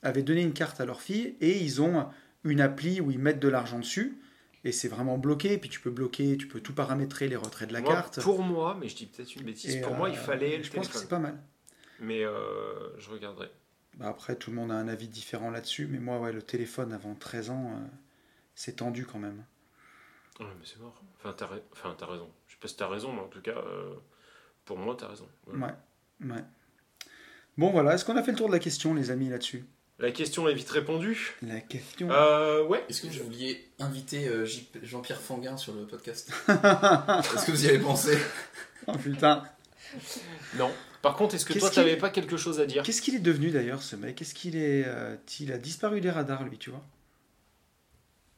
[0.03, 2.07] avaient donné une carte à leur fille et ils ont
[2.45, 4.19] une appli où ils mettent de l'argent dessus
[4.65, 5.59] et c'est vraiment bloqué.
[5.59, 8.21] Puis tu peux bloquer, tu peux tout paramétrer, les retraits de la Moi, carte.
[8.21, 10.63] Pour moi, mais je dis peut-être une bêtise, Et, pour moi, il euh, fallait le
[10.65, 11.37] Je pense que c'est pas mal.
[12.01, 12.33] Mais euh,
[12.99, 13.49] je regarderai.
[13.95, 16.93] Bah, après, tout le monde a un avis différent là-dessus, mais moi, ouais, le téléphone
[16.93, 17.87] avant 13 ans, euh,
[18.55, 19.45] c'est tendu quand même.
[20.41, 21.01] Ouais, mais c'est mort.
[21.19, 22.31] Enfin, t'as, ra- enfin, t'as raison.
[22.49, 23.95] Je sais pas si t'as raison, mais en tout cas, euh,
[24.65, 25.29] pour moi, t'as raison.
[25.47, 25.77] Voilà.
[26.21, 26.45] Ouais, ouais.
[27.59, 29.65] Bon, voilà, est-ce qu'on a fait le tour de la question, les amis, là-dessus?
[29.99, 31.37] La question est vite répondue.
[31.43, 32.11] La question.
[32.11, 32.85] Euh, ouais.
[32.89, 34.47] Est-ce que vous vouliez inviter euh,
[34.83, 36.31] Jean-Pierre Fanguin sur le podcast?
[36.49, 38.19] Est-ce que vous y avez pensé?
[38.89, 39.45] Oh putain.
[40.57, 40.73] Non.
[41.03, 43.15] Par contre, est-ce que Qu'est-ce toi, qu'il- t'avais pas quelque chose à dire Qu'est-ce qu'il
[43.17, 44.15] est devenu d'ailleurs, ce mec?
[44.17, 44.85] Qu'est-ce qu'il est.
[44.87, 46.83] euh, il a disparu des radars, lui, tu vois?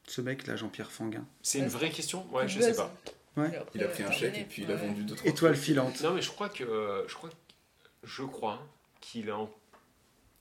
[0.07, 1.25] Ce mec, là, Jean-Pierre Fanguin.
[1.41, 1.69] C'est une Ouais.
[1.69, 2.25] vraie question?
[2.31, 2.93] Ouais, je sais pas.
[3.37, 3.51] Ouais.
[3.73, 4.87] Il a pris un chèque et puis il a Ouais.
[4.87, 5.65] vendu deux trois Étoile trucs.
[5.65, 6.01] filante.
[6.01, 7.35] Non, mais je crois que je crois que-
[8.03, 8.61] je crois
[9.01, 9.49] qu'il a en-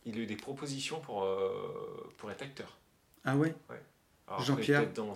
[0.06, 2.76] il a eu des propositions pour euh, pour être acteur.
[3.24, 3.54] Ah ouais?
[3.68, 3.82] Après,
[4.40, 4.80] Jean-Pierre.
[4.80, 5.14] peut-être dans des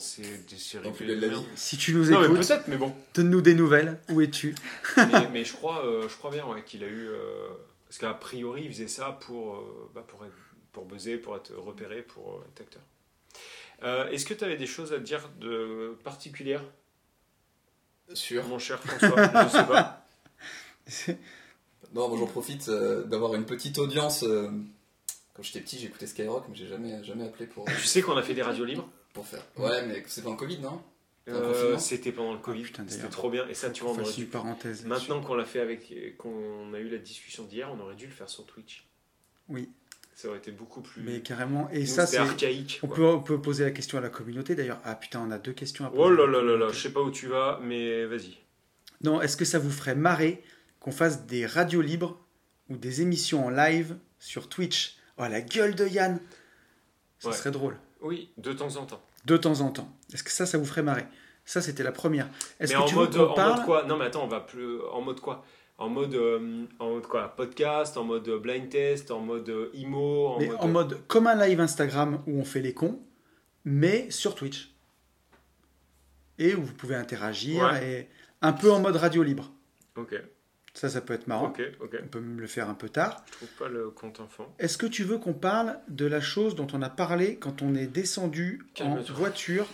[0.58, 1.42] séries de la vie.
[1.56, 2.94] Si tu nous Non, mais écoutes, peut-être, mais bon.
[3.14, 3.98] donne-nous des nouvelles.
[4.10, 4.54] Où es-tu?
[4.96, 7.08] Mais, mais je crois, euh, je crois bien ouais, qu'il a eu.
[7.08, 7.48] euh,
[7.86, 10.34] parce qu'à priori, il faisait ça pour, euh, bah, pour, être,
[10.72, 12.82] pour buzzer, pour être repéré, pour euh, être acteur.
[13.82, 16.64] Euh, Est-ce que tu avais des choses à dire de particulières,
[18.12, 18.44] Sûr.
[18.46, 20.06] mon cher François Je sais pas.
[21.94, 24.22] Non, moi j'en profite euh, d'avoir une petite audience.
[24.22, 24.50] euh,
[25.34, 28.22] Quand j'étais petit, j'écoutais Skyrock, mais j'ai jamais, jamais appelé pour, Tu sais qu'on a
[28.22, 28.88] fait des radios libres?
[29.18, 29.42] Pour faire.
[29.56, 30.82] Ouais, mais c'est pendant le Covid, non?
[31.28, 32.62] Euh, C'était pendant le Covid.
[32.62, 33.46] putain, C'était trop bien.
[33.48, 34.84] Et ça, tu vois, on une parenthèse.
[34.86, 36.16] Maintenant qu'on l'a fait avec.
[36.16, 38.86] qu'on a eu la discussion d'hier, on aurait dû le faire sur Twitch.
[39.48, 39.68] Oui,
[40.14, 41.02] Ça aurait été beaucoup plus.
[41.02, 41.68] mais carrément.
[41.70, 42.16] Et Nous, ça, c'est.
[42.18, 42.80] archaïque.
[42.82, 44.80] On peut, on peut poser la question à la communauté d'ailleurs.
[44.84, 46.02] Ah putain, on a deux questions à poser.
[46.02, 48.38] Oh là là là là, je sais pas où tu vas, mais vas-y.
[49.02, 50.42] Non, est-ce que ça vous ferait marrer
[50.80, 52.18] qu'on fasse des radios libres
[52.70, 54.96] ou des émissions en live sur Twitch?
[55.18, 56.20] Oh la gueule de Yann
[57.18, 57.34] Ça Ouais.
[57.36, 57.76] serait drôle.
[58.00, 59.02] Oui, de temps en temps.
[59.24, 59.88] De temps en temps.
[60.12, 61.06] Est-ce que ça, ça vous ferait marrer?
[61.44, 62.28] Ça, c'était la première.
[62.60, 63.56] Est-ce que en tu mode, veux en parle?
[63.56, 63.84] mode quoi?
[63.84, 64.80] Non, mais attends, on va plus.
[64.92, 65.44] En mode quoi?
[65.78, 67.28] En mode, euh, en mode quoi?
[67.36, 70.56] Podcast, en mode blind test, en mode euh, IMO, en Mais mode.
[70.60, 73.00] en mode comme un live Instagram où on fait les cons,
[73.64, 74.74] mais sur Twitch.
[76.38, 78.00] Et où vous pouvez interagir Ouais.
[78.00, 78.08] et
[78.42, 79.50] un peu en mode radio libre.
[79.96, 80.14] Ok,
[80.74, 81.52] Ça, ça peut être marrant.
[82.02, 83.24] On peut même le faire un peu tard.
[83.26, 84.54] Je trouve pas le compte enfant.
[84.58, 87.74] Est-ce que tu veux qu'on parle de la chose dont on a parlé quand on
[87.74, 89.66] est descendu en voiture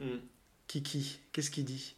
[0.00, 0.16] Hmm.
[0.66, 1.94] Kiki, qu'est-ce qu'il dit?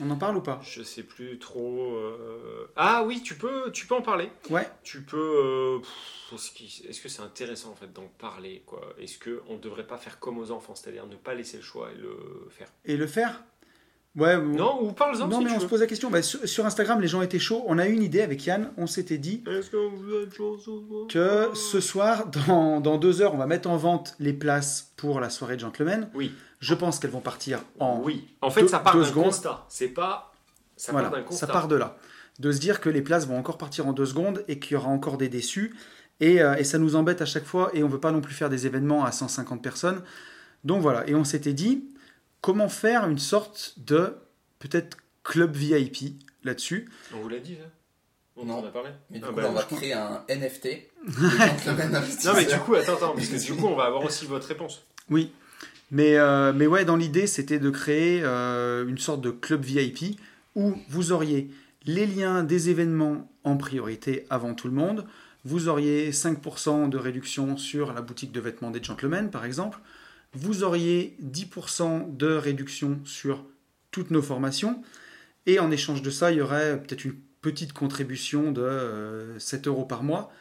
[0.00, 0.60] On en parle ou pas?
[0.64, 1.94] Je sais plus trop.
[1.96, 4.28] euh, Ah oui, tu peux, tu peux en parler.
[4.50, 4.68] Ouais.
[4.82, 5.16] Tu peux.
[5.82, 8.94] euh, est-ce que c'est intéressant en fait d'en parler quoi?
[8.98, 11.90] Est-ce qu'on ne devrait pas faire comme aux enfants, c'est-à-dire ne pas laisser le choix
[11.92, 12.68] et le faire?
[12.84, 13.42] Et le faire?
[14.16, 14.34] Ouais.
[14.36, 16.10] ou- Non, ou parle-en Non, si mais tu on se pose la question.
[16.10, 17.62] Bah, sur, sur Instagram, les gens étaient chauds.
[17.66, 18.70] On a eu une idée avec Yann.
[18.78, 19.70] On s'était dit que ce
[20.30, 21.06] soir?
[21.08, 25.20] que ce soir, dans, dans deux heures, on va mettre en vente les places pour
[25.20, 26.08] la soirée de gentlemen.
[26.14, 26.32] Oui.
[26.60, 28.00] Je pense qu'elles vont partir en.
[28.02, 28.26] Oui.
[28.40, 29.24] En fait, deux- ça part d'un secondes.
[29.24, 29.64] constat.
[29.68, 30.32] C'est pas.
[30.76, 31.46] Ça voilà, part d'un constat.
[31.46, 31.96] ça part de là.
[32.38, 34.76] De se dire que les places vont encore partir en deux secondes et qu'il y
[34.76, 35.74] aura encore des déçus.
[36.20, 37.70] Et, euh, et ça nous embête à chaque fois.
[37.74, 40.02] Et on veut pas non plus faire des événements à 150 personnes.
[40.64, 41.06] Donc voilà.
[41.08, 41.84] Et on s'était dit
[42.40, 44.14] comment faire une sorte de
[44.58, 46.88] peut-être club VIP là-dessus.
[47.14, 47.64] On vous l'a dit, là
[48.36, 48.58] On Non.
[48.58, 50.68] en a parlé Mais du Ah coup, bah, là, on va créer un NFT.
[52.24, 54.46] Non, mais du coup, attends, attends, parce que du coup, on va avoir aussi votre
[54.48, 54.84] réponse.
[55.10, 55.32] Oui.
[55.90, 60.18] Mais, euh, mais ouais, dans l'idée, c'était de créer euh, une sorte de club VIP
[60.56, 61.48] où vous auriez
[61.84, 65.06] les liens des événements en priorité avant tout le monde.
[65.44, 69.78] Vous auriez 5% de réduction sur la boutique de vêtements des gentlemen, par exemple.
[70.32, 73.44] Vous auriez 10% de réduction sur
[73.90, 74.82] toutes nos formations.
[75.46, 79.68] Et en échange de ça, il y aurait peut-être une petite contribution de euh, 7
[79.68, 80.32] euros par mois.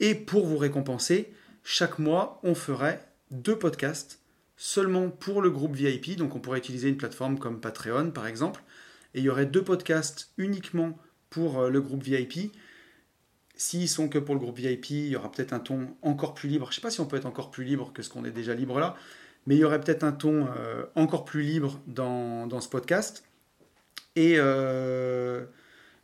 [0.00, 1.32] Et pour vous récompenser,
[1.62, 4.20] chaque mois, on ferait deux podcasts
[4.56, 6.16] seulement pour le groupe VIP.
[6.16, 8.62] Donc on pourrait utiliser une plateforme comme Patreon par exemple.
[9.14, 10.98] Et il y aurait deux podcasts uniquement
[11.30, 12.52] pour euh, le groupe VIP.
[13.56, 16.48] S'ils sont que pour le groupe VIP, il y aura peut-être un ton encore plus
[16.48, 16.66] libre.
[16.66, 18.32] Je ne sais pas si on peut être encore plus libre que ce qu'on est
[18.32, 18.96] déjà libre là.
[19.46, 23.24] Mais il y aurait peut-être un ton euh, encore plus libre dans, dans ce podcast.
[24.16, 25.44] Et, euh,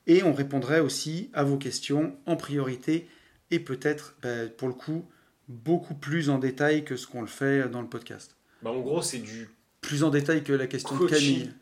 [0.06, 3.08] et on répondrait aussi à vos questions en priorité.
[3.50, 5.04] Et peut-être, ben, pour le coup,
[5.48, 9.02] beaucoup plus en détail que ce qu'on le fait dans le podcast Bah, en gros,
[9.02, 9.48] c'est du
[9.80, 11.18] plus en détail que la question de Coaching.
[11.38, 11.54] Camille,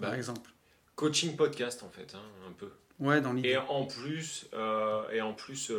[0.00, 0.50] par Bah, exemple.
[0.96, 2.68] coaching podcast, en fait, hein, un peu.
[2.98, 3.56] Ouais, dans Et l'idée.
[3.68, 5.70] en plus, euh, et en plus,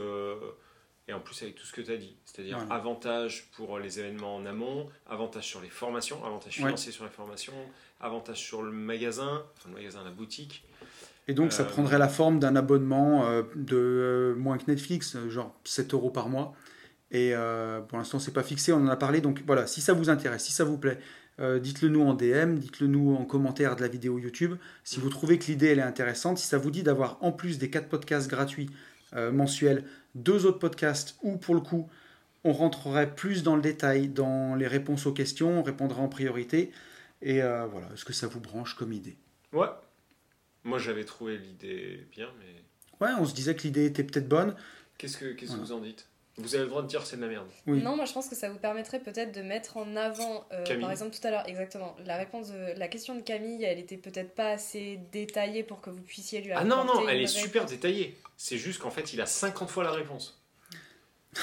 [1.07, 2.73] et en plus avec tout ce que tu as dit, c'est-à-dire Voilà.
[2.73, 6.65] avantage pour les événements en amont, avantage sur les formations, avantage Ouais.
[6.65, 7.53] financier sur les formations,
[7.99, 10.63] avantage sur le magasin, enfin le magasin, la boutique.
[11.27, 15.17] Et donc, ça euh, prendrait la forme d'un abonnement euh, de euh, moins que Netflix,
[15.29, 16.53] genre 7 euros par mois.
[17.11, 17.33] Et
[17.89, 19.21] pour l'instant, c'est pas fixé, on en a parlé.
[19.21, 20.97] Donc voilà, si ça vous intéresse, si ça vous plaît,
[21.39, 24.55] euh, dites-le nous en DM, dites-le nous en commentaire de la vidéo YouTube.
[24.83, 27.57] Si vous trouvez que l'idée elle est intéressante, si ça vous dit d'avoir en plus
[27.57, 28.69] des 4 podcasts gratuits
[29.15, 29.83] euh, mensuels,
[30.16, 31.89] deux autres podcasts où pour le coup
[32.43, 36.72] on rentrerait plus dans le détail, dans les réponses aux questions, on répondra en priorité.
[37.22, 39.16] Et euh, voilà, est-ce que ça vous branche comme idée?
[39.53, 39.68] Ouais.
[40.66, 44.55] Moi, j'avais trouvé l'idée bien, mais Ouais, on se disait que l'idée était peut-être bonne.
[44.97, 46.07] qu'est-ce que, qu'est-ce que vous en dites?
[46.38, 47.47] Vous avez le droit de dire c'est de la merde.
[47.67, 47.81] Oui.
[47.84, 50.81] Non, moi je pense que ça vous permettrait peut-être de mettre en avant, euh, Camille.
[50.81, 53.97] par exemple tout à l'heure, exactement, la réponse de la question de Camille, elle était
[53.97, 57.27] peut-être pas assez détaillée pour que vous puissiez lui Ah non, apporter non, elle est
[57.27, 58.17] super détaillée.
[58.36, 60.39] C'est juste qu'en fait, il a 50 fois la réponse.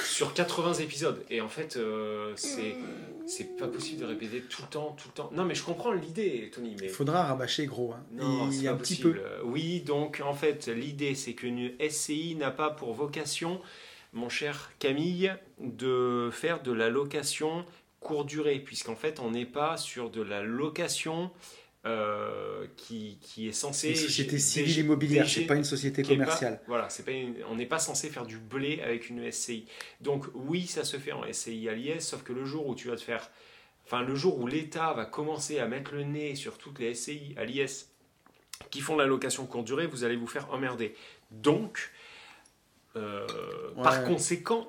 [0.05, 1.25] Sur 80 épisodes.
[1.31, 2.77] Et en fait, euh, c'est,
[3.27, 5.31] c'est pas possible de répéter tout le temps, tout le temps.
[5.33, 6.87] Non, mais je comprends l'idée, Tony, mais...
[6.87, 7.93] Il faudra rabâcher gros.
[7.93, 8.05] hein.
[8.13, 9.21] Non, il c'est y a pas un petit possible.
[9.21, 9.47] peu.
[9.47, 13.61] Oui, donc en fait, l'idée c'est qu'une SCI n'a pas pour vocation,
[14.13, 17.65] mon cher Camille, de faire de la location
[18.01, 21.31] courte durée, puisqu'en fait, on n'est pas sur de la location
[21.87, 23.91] euh, qui, qui est censée.
[23.91, 26.61] Une société civile immobilière, c'est pas une société pas- commerciale.
[26.67, 29.65] voilà, c'est pas une- on n'est pas censé faire du blé avec une SCI.
[30.03, 32.89] Donc oui, ça se fait en SCI à l'IS, sauf que le jour où tu
[32.89, 33.31] vas te faire,
[33.87, 37.35] enfin le jour où l'État va commencer à mettre le nez sur toutes les SCI
[37.39, 37.89] à l'IS
[38.71, 40.95] qui font la location courte durée, vous allez vous faire emmerder.
[41.31, 41.91] Donc,
[42.97, 43.27] euh,
[43.77, 43.83] Ouais.
[43.83, 44.69] par conséquent,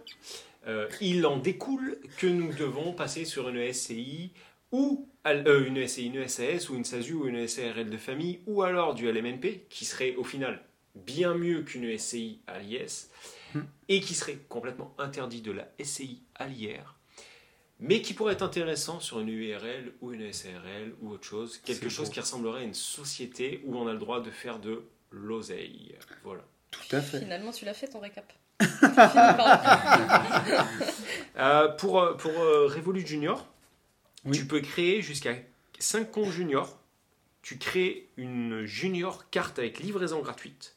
[0.67, 4.31] euh, il en découle que nous devons passer sur une SCI
[4.71, 8.61] ou euh, une SCI, une SAS ou une SASU ou une SARL de famille ou
[8.63, 10.61] alors du LMNP qui serait au final
[10.95, 13.09] bien mieux qu'une SCI à l'IS
[13.53, 13.63] Hmm.
[13.89, 16.95] et qui serait complètement interdit de la SCI à l'IR
[17.81, 21.89] mais qui pourrait être intéressant sur une URL ou une SARL ou autre chose, quelque
[21.89, 22.13] chose beau.
[22.13, 25.95] qui ressemblerait à une société où on a le droit de faire de l'oseille.
[26.23, 26.45] Voilà.
[26.71, 27.19] Tout à fait.
[27.19, 28.31] Finalement, tu l'as fait ton récap.
[31.37, 33.47] Euh, pour euh, pour euh, Revolut Junior,
[34.25, 34.37] Oui.
[34.37, 35.35] tu peux créer jusqu'à
[35.79, 36.77] 5 comptes junior.
[37.41, 40.75] Tu crées une junior carte avec livraison gratuite.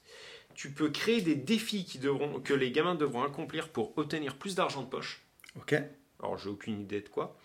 [0.54, 4.54] Tu peux créer des défis qui devront, que les gamins devront accomplir pour obtenir plus
[4.54, 5.22] d'argent de poche.
[5.56, 5.74] Ok.
[6.22, 7.36] Alors, j'ai aucune idée de quoi.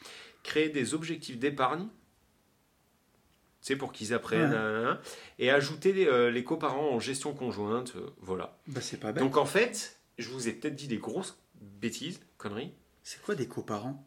[0.43, 1.88] Créer des objectifs d'épargne.
[3.62, 4.53] C'est pour qu'ils apprennent.
[4.53, 4.93] Ouais.
[5.38, 7.93] et ajouter euh, les coparents en gestion conjointe.
[7.95, 8.57] euh, voilà.
[8.68, 9.22] Bah, c'est pas bête.
[9.24, 12.72] Donc, en fait, je vous ai peut-être dit des grosses bêtises, conneries.
[13.03, 14.05] C'est quoi des coparents?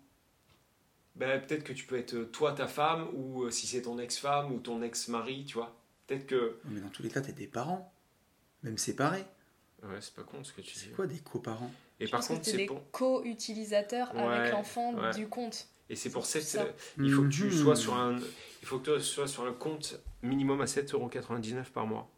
[1.17, 3.99] Ben, peut-être que tu peux être euh, toi, ta femme, ou euh, si c'est ton
[3.99, 5.77] ex-femme ou ton ex-mari, tu vois.
[6.07, 6.59] Peut-être que.
[6.65, 7.93] Mais dans tous les cas, t'es des parents.
[8.63, 9.25] Même séparés.
[9.83, 10.79] Ouais, c'est pas con ce que tu dis.
[10.79, 11.71] C'est quoi des coparents?
[12.01, 12.91] Et Je par contre, c'est c'est des pour.
[12.93, 15.13] co-utilisateurs Ouais, avec l'enfant ouais.
[15.13, 15.67] du compte.
[15.91, 16.61] Et c'est pour C'est 7.
[16.61, 16.67] ça.
[16.99, 17.51] Il faut que tu Mhm.
[17.51, 18.19] sois sur un.
[18.63, 22.09] Il faut que tu sois sur un compte minimum à 7,99€ par mois.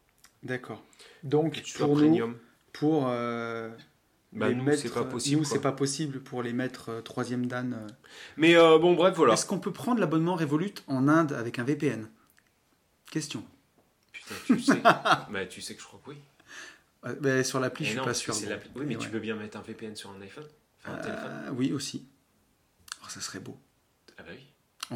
[0.42, 0.82] D'accord.
[1.22, 2.38] Donc, Que tu sois pour nous, premium.
[2.72, 3.70] pour euh,
[4.32, 5.38] Bah, les nous, mettre, c'est pas possible.
[5.38, 7.72] Nous, c'est pas possible pour les mettre euh, troisième dan.
[7.72, 7.86] euh.
[8.36, 9.32] Mais euh, bon, bref, voilà.
[9.34, 12.10] Est-ce qu'on peut prendre l'abonnement Revolut en Inde avec un VPN
[13.10, 13.42] Question.
[14.12, 14.80] Putain, tu sais.
[14.82, 16.18] bah, tu sais que je crois que oui.
[17.06, 18.34] Euh, ben, sur l'appli, je suis non, pas sûr.
[18.34, 18.50] c'est bon.
[18.52, 19.12] l'appli- Oui, mais tu ouais.
[19.12, 20.46] peux bien mettre un VPN sur un iPhone.
[20.80, 21.32] Enfin, un téléphone.
[21.46, 22.06] Euh, oui, aussi.
[23.02, 23.58] Oh, ça serait beau.
[24.18, 24.46] Ah bah oui.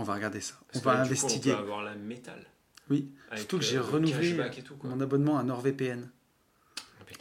[0.01, 0.55] On va regarder ça.
[0.73, 1.53] Parce on va là, du coup, investiguer.
[1.53, 2.45] on peut avoir la métal.
[2.91, 3.11] Oui.
[3.29, 6.09] Avec, Surtout que euh, j'ai renouvelé tout, mon abonnement à NordVPN.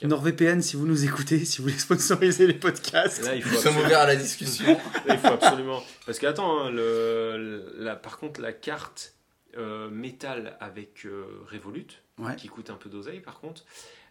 [0.03, 3.23] NordVPN, si vous nous écoutez, si vous voulez sponsoriser les podcasts.
[3.23, 4.65] Là, il faut Nous sommes absolument- ouverts à la discussion.
[5.05, 5.81] Là, il faut absolument.
[6.05, 9.15] Parce que, attends, hein, le, la, par contre, la carte
[9.57, 11.87] euh, métal avec euh, Revolut,
[12.19, 12.35] Ouais.
[12.35, 13.63] qui coûte un peu d'oseille, par contre,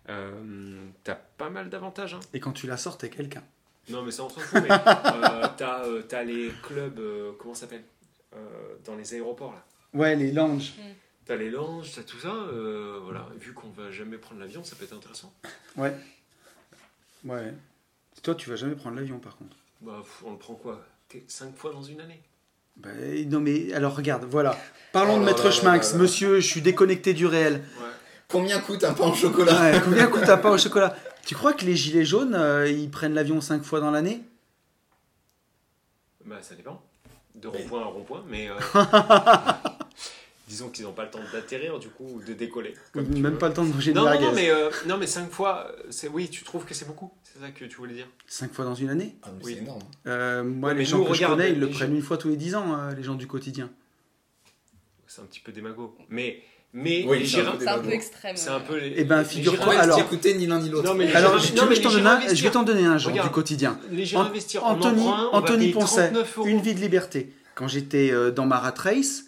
[0.08, 2.14] euh, t'as pas mal d'avantages.
[2.14, 2.20] hein.
[2.32, 3.42] Et quand tu la sors, t'es quelqu'un.
[3.88, 4.60] Non, mais ça, on s'en fout.
[4.62, 7.84] mais euh, t'as euh, t'as les clubs, euh, comment ça s'appelle?
[8.84, 9.64] Dans les aéroports, là.
[9.94, 10.74] Ouais, les lounges.
[11.24, 12.32] T'as les lounges, t'as tout ça.
[12.32, 15.32] euh, voilà, vu qu'on va jamais prendre l'avion, ça peut être intéressant.
[15.76, 15.96] Ouais.
[17.24, 17.52] Ouais.
[18.22, 19.56] Toi, tu vas jamais prendre l'avion, par contre.
[19.80, 20.84] Bah, on le prend quoi?
[21.28, 22.20] 5 fois dans une année?
[22.76, 22.90] Bah,
[23.26, 24.56] non, mais alors, regarde, voilà.
[24.92, 25.94] Parlons Oh de là Maître là là là.
[25.98, 27.54] Monsieur, je suis déconnecté du réel.
[27.54, 27.86] Ouais.
[28.28, 29.60] Combien coûte un pain au chocolat?
[29.72, 30.94] Ouais, combien coûte un pain au chocolat?
[31.24, 34.22] Tu crois que les gilets jaunes, euh, ils prennent l'avion 5 fois dans l'année?
[36.24, 36.82] Bah, ça dépend.
[37.36, 38.48] De rond-point à rond-point, mais.
[38.50, 38.54] euh,
[40.48, 42.74] disons qu'ils n'ont pas le temps d'atterrir, du coup, ou de décoller.
[42.92, 43.38] comme Même veux.
[43.38, 45.66] pas le temps de manger de Non, non, non, mais, euh, non, mais 5 fois,
[45.70, 48.06] euh, c'est oui, tu trouves que c'est beaucoup C'est ça que tu voulais dire?
[48.26, 49.16] 5 fois dans une année?
[49.22, 49.54] Ah, Oui.
[49.54, 49.82] C'est énorme.
[50.06, 52.16] Euh, Moi, Ouais, les gens nous, que je connais, ils le prennent gens- une fois
[52.16, 53.70] tous les 10 ans, euh, les gens du quotidien.
[55.06, 55.96] C'est un petit peu démago.
[56.08, 56.42] Mais,
[56.78, 57.96] mais Oui, les c'est un girafes, peu C'est un peu démago.
[57.96, 58.36] extrême.
[58.36, 58.92] c'est un peu les.
[58.96, 60.86] Eh ben, figure-toi, alors- écoutez ni l'un ni l'autre.
[60.88, 62.30] Non, mais les Alors, je- non, tu veux mais que je t'en les donne girafes
[62.30, 63.28] un Je vais t'en donner un, genre, Regarde.
[63.28, 63.78] du quotidien.
[63.90, 66.46] Les girafes investir en Anthony, Anthony Poncet, 39 euros.
[66.46, 67.32] Une vie de liberté.
[67.54, 69.24] Quand j'étais euh, dans ma rat race,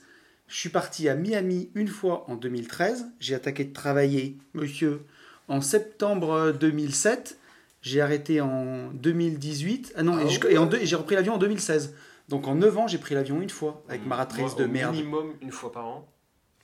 [0.46, 3.06] je suis parti à Miami une fois en 2013.
[3.20, 5.00] J'ai attaqué de travailler, monsieur,
[5.48, 7.38] en septembre euh, 2007.
[7.80, 9.94] J'ai arrêté en 2018.
[9.96, 10.52] Ah non, Ah et je- ouais.
[10.54, 11.94] et en deux- et j'ai repris l'avion en 2016.
[12.28, 14.64] Donc en 9 ans, j'ai pris l'avion une fois avec ma rat Moi, race de
[14.64, 14.94] au merde.
[14.94, 16.06] minimum une fois par an.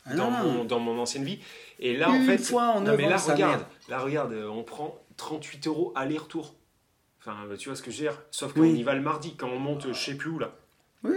[0.06, 1.38] Ah dans, non, mon, dans mon ancienne vie.
[1.78, 2.38] Et là, en Une fait.
[2.38, 6.54] fois en non, mais là, regarde, là, regarde, euh, on prend 38 euros aller-retour.
[7.20, 8.20] Enfin, euh, tu vois ce que je veux dire?
[8.30, 8.74] Sauf qu'on Oui.
[8.78, 10.52] y va le mardi, quand on monte, euh, je sais plus où là.
[11.04, 11.14] Oui,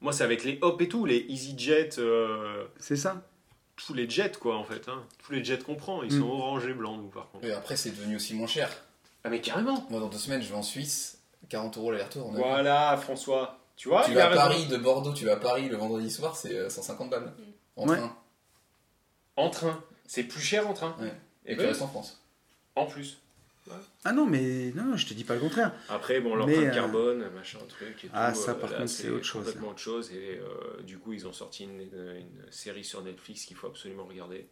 [0.00, 3.22] Moi, c'est avec les hop et tout, les EasyJet, euh, c'est ça.
[3.76, 4.88] tous les jets, quoi, en fait.
[4.88, 5.02] hein.
[5.24, 6.20] Tous les jets qu'on prend, ils Mm.
[6.20, 7.44] sont orange et blanc, nous, par contre.
[7.44, 8.70] Et après, c'est devenu aussi moins cher.
[9.24, 11.18] Ah, mais carrément Moi, dans deux semaines, je vais en Suisse.
[11.50, 12.30] 40 euros l'aller-retour.
[12.32, 13.58] Voilà, François.
[13.76, 14.40] Tu vois, Tu vas à raison.
[14.40, 17.32] Paris, de Bordeaux, tu vas à Paris le vendredi soir, c'est euh, 150 balles.
[17.80, 17.96] En Ouais.
[17.96, 18.16] train.
[19.36, 19.82] En train.
[20.06, 20.94] C'est plus cher en train.
[21.00, 21.12] Ouais.
[21.46, 22.22] Et Et tu restes en France.
[22.76, 23.18] en plus.
[24.04, 25.72] Ah non, mais non, je te dis pas le contraire.
[25.88, 28.40] Après, bon, l'empreinte euh, carbone, machin, truc et Ah, tout.
[28.40, 30.10] ça, euh, par là, contre, c'est autre chose, complètement autre chose.
[30.12, 34.04] Et euh, du coup, ils ont sorti une, une série sur Netflix qu'il faut absolument
[34.06, 34.48] regarder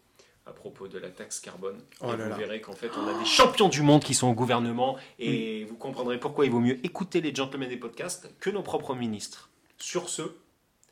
[0.47, 1.81] à propos de la taxe carbone.
[2.01, 2.37] Oh et là vous là.
[2.37, 4.97] verrez qu'en fait, on a des champions du monde qui sont au gouvernement.
[5.19, 8.95] Et vous comprendrez pourquoi il vaut mieux écouter les gentlemen des podcasts que nos propres
[8.95, 9.49] ministres.
[9.79, 10.23] Sur ce.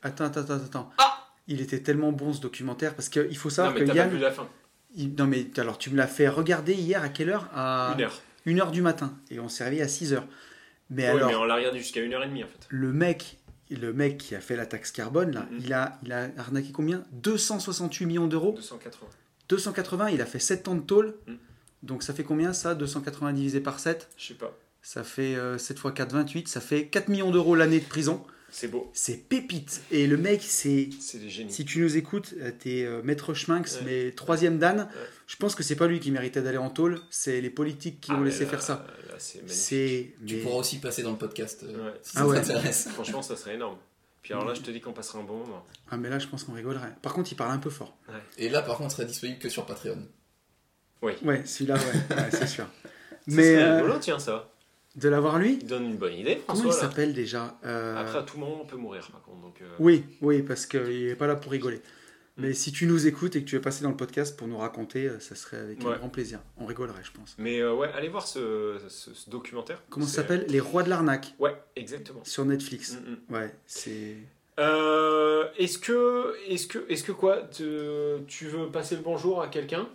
[0.01, 0.89] Attends, attends, attends, attends.
[0.97, 1.16] Ah
[1.47, 3.97] Il était tellement bon ce documentaire parce qu'il faut Non, savoir mais que t'as pas
[3.99, 4.09] Yann.
[4.09, 4.47] vu la fin.
[4.95, 7.49] il- Non, mais alors tu me l'as fait regarder hier à quelle heure?
[7.53, 8.21] À Une heure.
[8.45, 9.13] 1h du matin.
[9.31, 10.23] Et on s'est réveillé à 6h.
[10.89, 12.65] Mais Oui, alors, mais on l'a regardé jusqu'à une heure et demie en fait.
[12.69, 13.37] le mec.
[13.69, 15.59] Le mec qui a fait la taxe carbone, là, Mhm.
[15.61, 17.03] il, a, il a arnaqué combien?
[17.11, 19.09] 268 millions d'euros 280.
[19.49, 21.15] 280, il a fait 7 ans de tôle.
[21.27, 21.37] Mhm.
[21.83, 24.57] Donc ça fait combien ça 280 divisé par 7 Je sais pas.
[24.81, 26.47] Ça fait euh, 7 x 4, 28.
[26.47, 28.23] Ça fait 4 millions d'euros l'année de prison.
[28.49, 28.89] C'est beau.
[28.93, 29.81] C'est pépite.
[29.91, 31.51] Et le mec, c'est C'est des génies.
[31.51, 33.81] Si tu nous écoutes, euh, t'es euh, maître Schminx, Ouais.
[33.85, 34.87] mais troisième Dan,
[35.27, 38.11] je pense que c'est pas lui qui méritait d'aller en tôle, c'est les politiques qui
[38.13, 38.85] Ah, ont laissé là- faire ça.
[39.09, 40.13] Là, c'est.
[40.25, 41.93] Tu mais- pourras aussi passer dans le podcast euh, Ouais.
[42.01, 42.41] si Ah ça ouais.
[42.41, 42.87] t'intéresse.
[42.93, 43.77] Franchement, ça serait énorme.
[44.23, 45.65] Puis alors là, je te dis qu'on passera un bon moment.
[45.89, 46.93] Ah, mais là, je pense qu'on rigolerait.
[47.01, 47.97] Par contre, il parle un peu fort.
[48.37, 49.99] Et là, par contre, il sera disponible que sur Patreon.
[51.01, 52.65] Ouais, celui-là, ouais, ouais, c'est sûr.
[53.29, 54.49] Ça Mais serait euh, rigolo, tiens, ça.
[54.97, 56.65] De l'avoir lui, Il donne une bonne idée, comment François.
[56.65, 56.89] il là.
[56.89, 59.41] s'appelle déjà Euh, Après, à tout moment, on peut mourir, par contre.
[59.41, 61.81] Donc, euh, Oui, oui, parce qu'il est pas là pour rigoler.
[62.39, 64.59] Mais si tu nous écoutes et que tu veux passer dans le podcast pour nous
[64.59, 66.39] raconter, euh, ça serait avec un grand plaisir.
[66.59, 67.35] On rigolerait, je pense.
[67.39, 69.81] Mais euh, ouais, allez voir ce, ce- ce documentaire.
[69.89, 70.45] Comment ça C'est- s'appelle?
[70.47, 72.19] Les Rois de l'arnaque Ouais, exactement.
[72.23, 72.93] sur Netflix.
[72.93, 73.35] Mm, mm.
[73.35, 74.17] Ouais, c'est.
[74.59, 77.37] Euh, est-ce que, est-ce que, est-ce que quoi?
[77.37, 79.87] Te- Tu veux passer le bonjour à quelqu'un?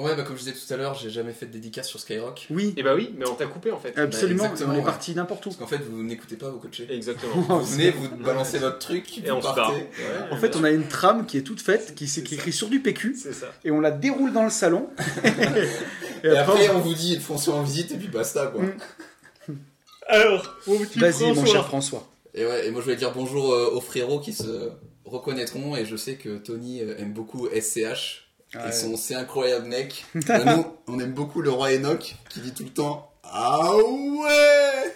[0.00, 2.46] Ouais, bah comme je disais tout à l'heure, j'ai jamais fait de dédicace sur Skyrock.
[2.50, 3.96] Oui, Et bah oui, mais on t'a coupé en fait.
[3.98, 4.44] absolument.
[4.44, 4.84] exactement, on est ouais.
[4.84, 5.48] parti n'importe où.
[5.50, 6.86] Parce qu'en fait, vous n'écoutez pas vos coachés.
[6.90, 7.34] Exactement.
[7.58, 9.60] Vous venez, vous balancez votre truc, Et vous on se partez.
[9.60, 9.72] barre.
[9.72, 10.32] Ouais.
[10.32, 12.52] En fait, on a une trame qui est toute faite, qui, s'est- qui est écrit
[12.52, 13.46] sur du PQ, C'est ça.
[13.64, 14.88] et on la déroule dans le salon.
[16.24, 18.62] Et après, on vous dit, foncez en visite, et puis basta, quoi.
[18.62, 19.54] Mm.
[20.08, 22.06] Alors, mon petit Vas-y, mon cher François.
[22.34, 24.70] Et ouais, et moi je voulais dire bonjour euh, aux frérots qui se
[25.04, 28.68] reconnaîtront, et je sais que Tony euh, aime beaucoup SCH, Ouais.
[28.68, 30.04] et son C'est incroyable mec.
[30.14, 34.94] Nous, on aime beaucoup le roi Enoch, qui dit tout le temps Ah ouais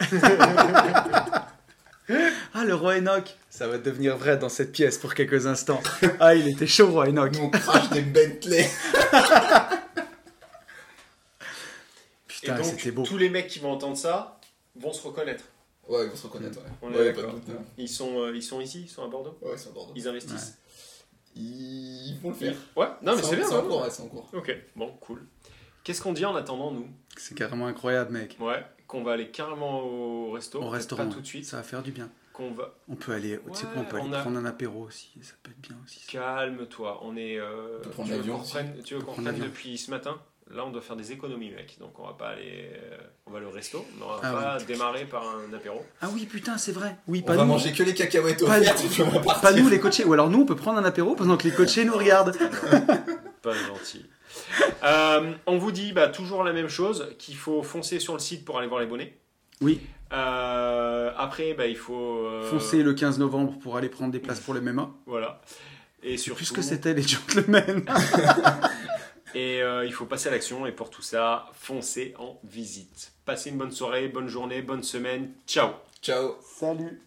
[2.53, 5.81] Ah, le roi Enoch Ça va devenir vrai dans cette pièce pour quelques instants.
[6.21, 7.33] Ah, il était chaud, roi Enoch.
[7.33, 8.69] Nous on crache des Bentley.
[11.41, 13.05] Et Putain, donc, c'était beau.
[13.05, 14.39] tous les mecs qui vont entendre ça
[14.77, 15.45] vont se reconnaître.
[15.89, 16.65] Ouais, ils vont se reconnaître, ouais.
[16.83, 17.41] On est ouais, pas de d'accord.
[17.41, 17.57] doute.
[17.59, 17.63] hein.
[17.79, 19.39] Ils sont, euh, ils sont ici, ils sont à Bordeaux.
[19.41, 19.93] Ouais, c'est à Bordeaux.
[19.97, 20.55] Ils investissent.
[21.37, 22.55] Ils vont le faire.
[22.76, 23.47] Ouais, non mais c'est bien.
[23.47, 23.68] C'est en ouais.
[23.68, 24.28] cours, ouais, c'est en cours.
[24.32, 25.26] Ok, bon, cool.
[25.82, 26.89] Qu'est-ce qu'on dit en attendant, nous?
[27.16, 28.37] C'est carrément incroyable, mec.
[28.41, 30.62] Ouais, qu'on va aller carrément au resto.
[30.62, 31.45] Au restaurant, Pas tout de suite.
[31.45, 32.09] ça va faire du bien.
[32.32, 32.74] Qu'on va.
[32.89, 34.82] On peut aller, tu sais quoi, on peut Ouais, aller on a- prendre un apéro
[34.82, 36.05] aussi, ça peut être bien aussi.
[36.09, 37.39] Calme-toi, on est.
[37.39, 40.20] euh, prendre tu veux l'avion qu'on reprenne, tu veux qu'on depuis ce matin?
[40.51, 41.76] Là, on doit faire des économies, mec.
[41.80, 42.70] Donc, on va pas aller.
[42.74, 45.82] euh, on va aller au resto, mais on va Ah pas démarrer par un apéro.
[46.03, 46.97] Ah oui, putain, c'est vrai.
[47.09, 48.84] Oui, On va manger que les cacahuètes Pas- offertes.
[49.42, 50.05] Pas nous, les coachés.
[50.05, 52.36] Ou alors nous, on peut prendre un apéro pendant que les coachés nous regardent.
[53.42, 54.05] Pas gentil.
[54.84, 58.45] Euh, on vous dit bah, toujours la même chose qu'il faut foncer sur le site
[58.45, 59.16] pour aller voir les bonnets.
[59.61, 59.80] Oui,
[60.12, 62.26] Euh, après, bah, il faut.
[62.26, 64.90] euh, foncez le 15 novembre pour aller prendre des places pour le MMA.
[65.07, 65.40] Voilà.
[66.03, 67.84] Et surtout, plus ce que c'était les gentlemen.
[69.35, 70.66] Et euh, il faut passer à l'action.
[70.66, 73.12] Et pour tout ça, foncez en visite.
[73.24, 75.32] Passez une bonne soirée, bonne journée, bonne semaine.
[75.47, 75.70] Ciao
[76.03, 76.37] Ciao.
[76.43, 77.01] Salut.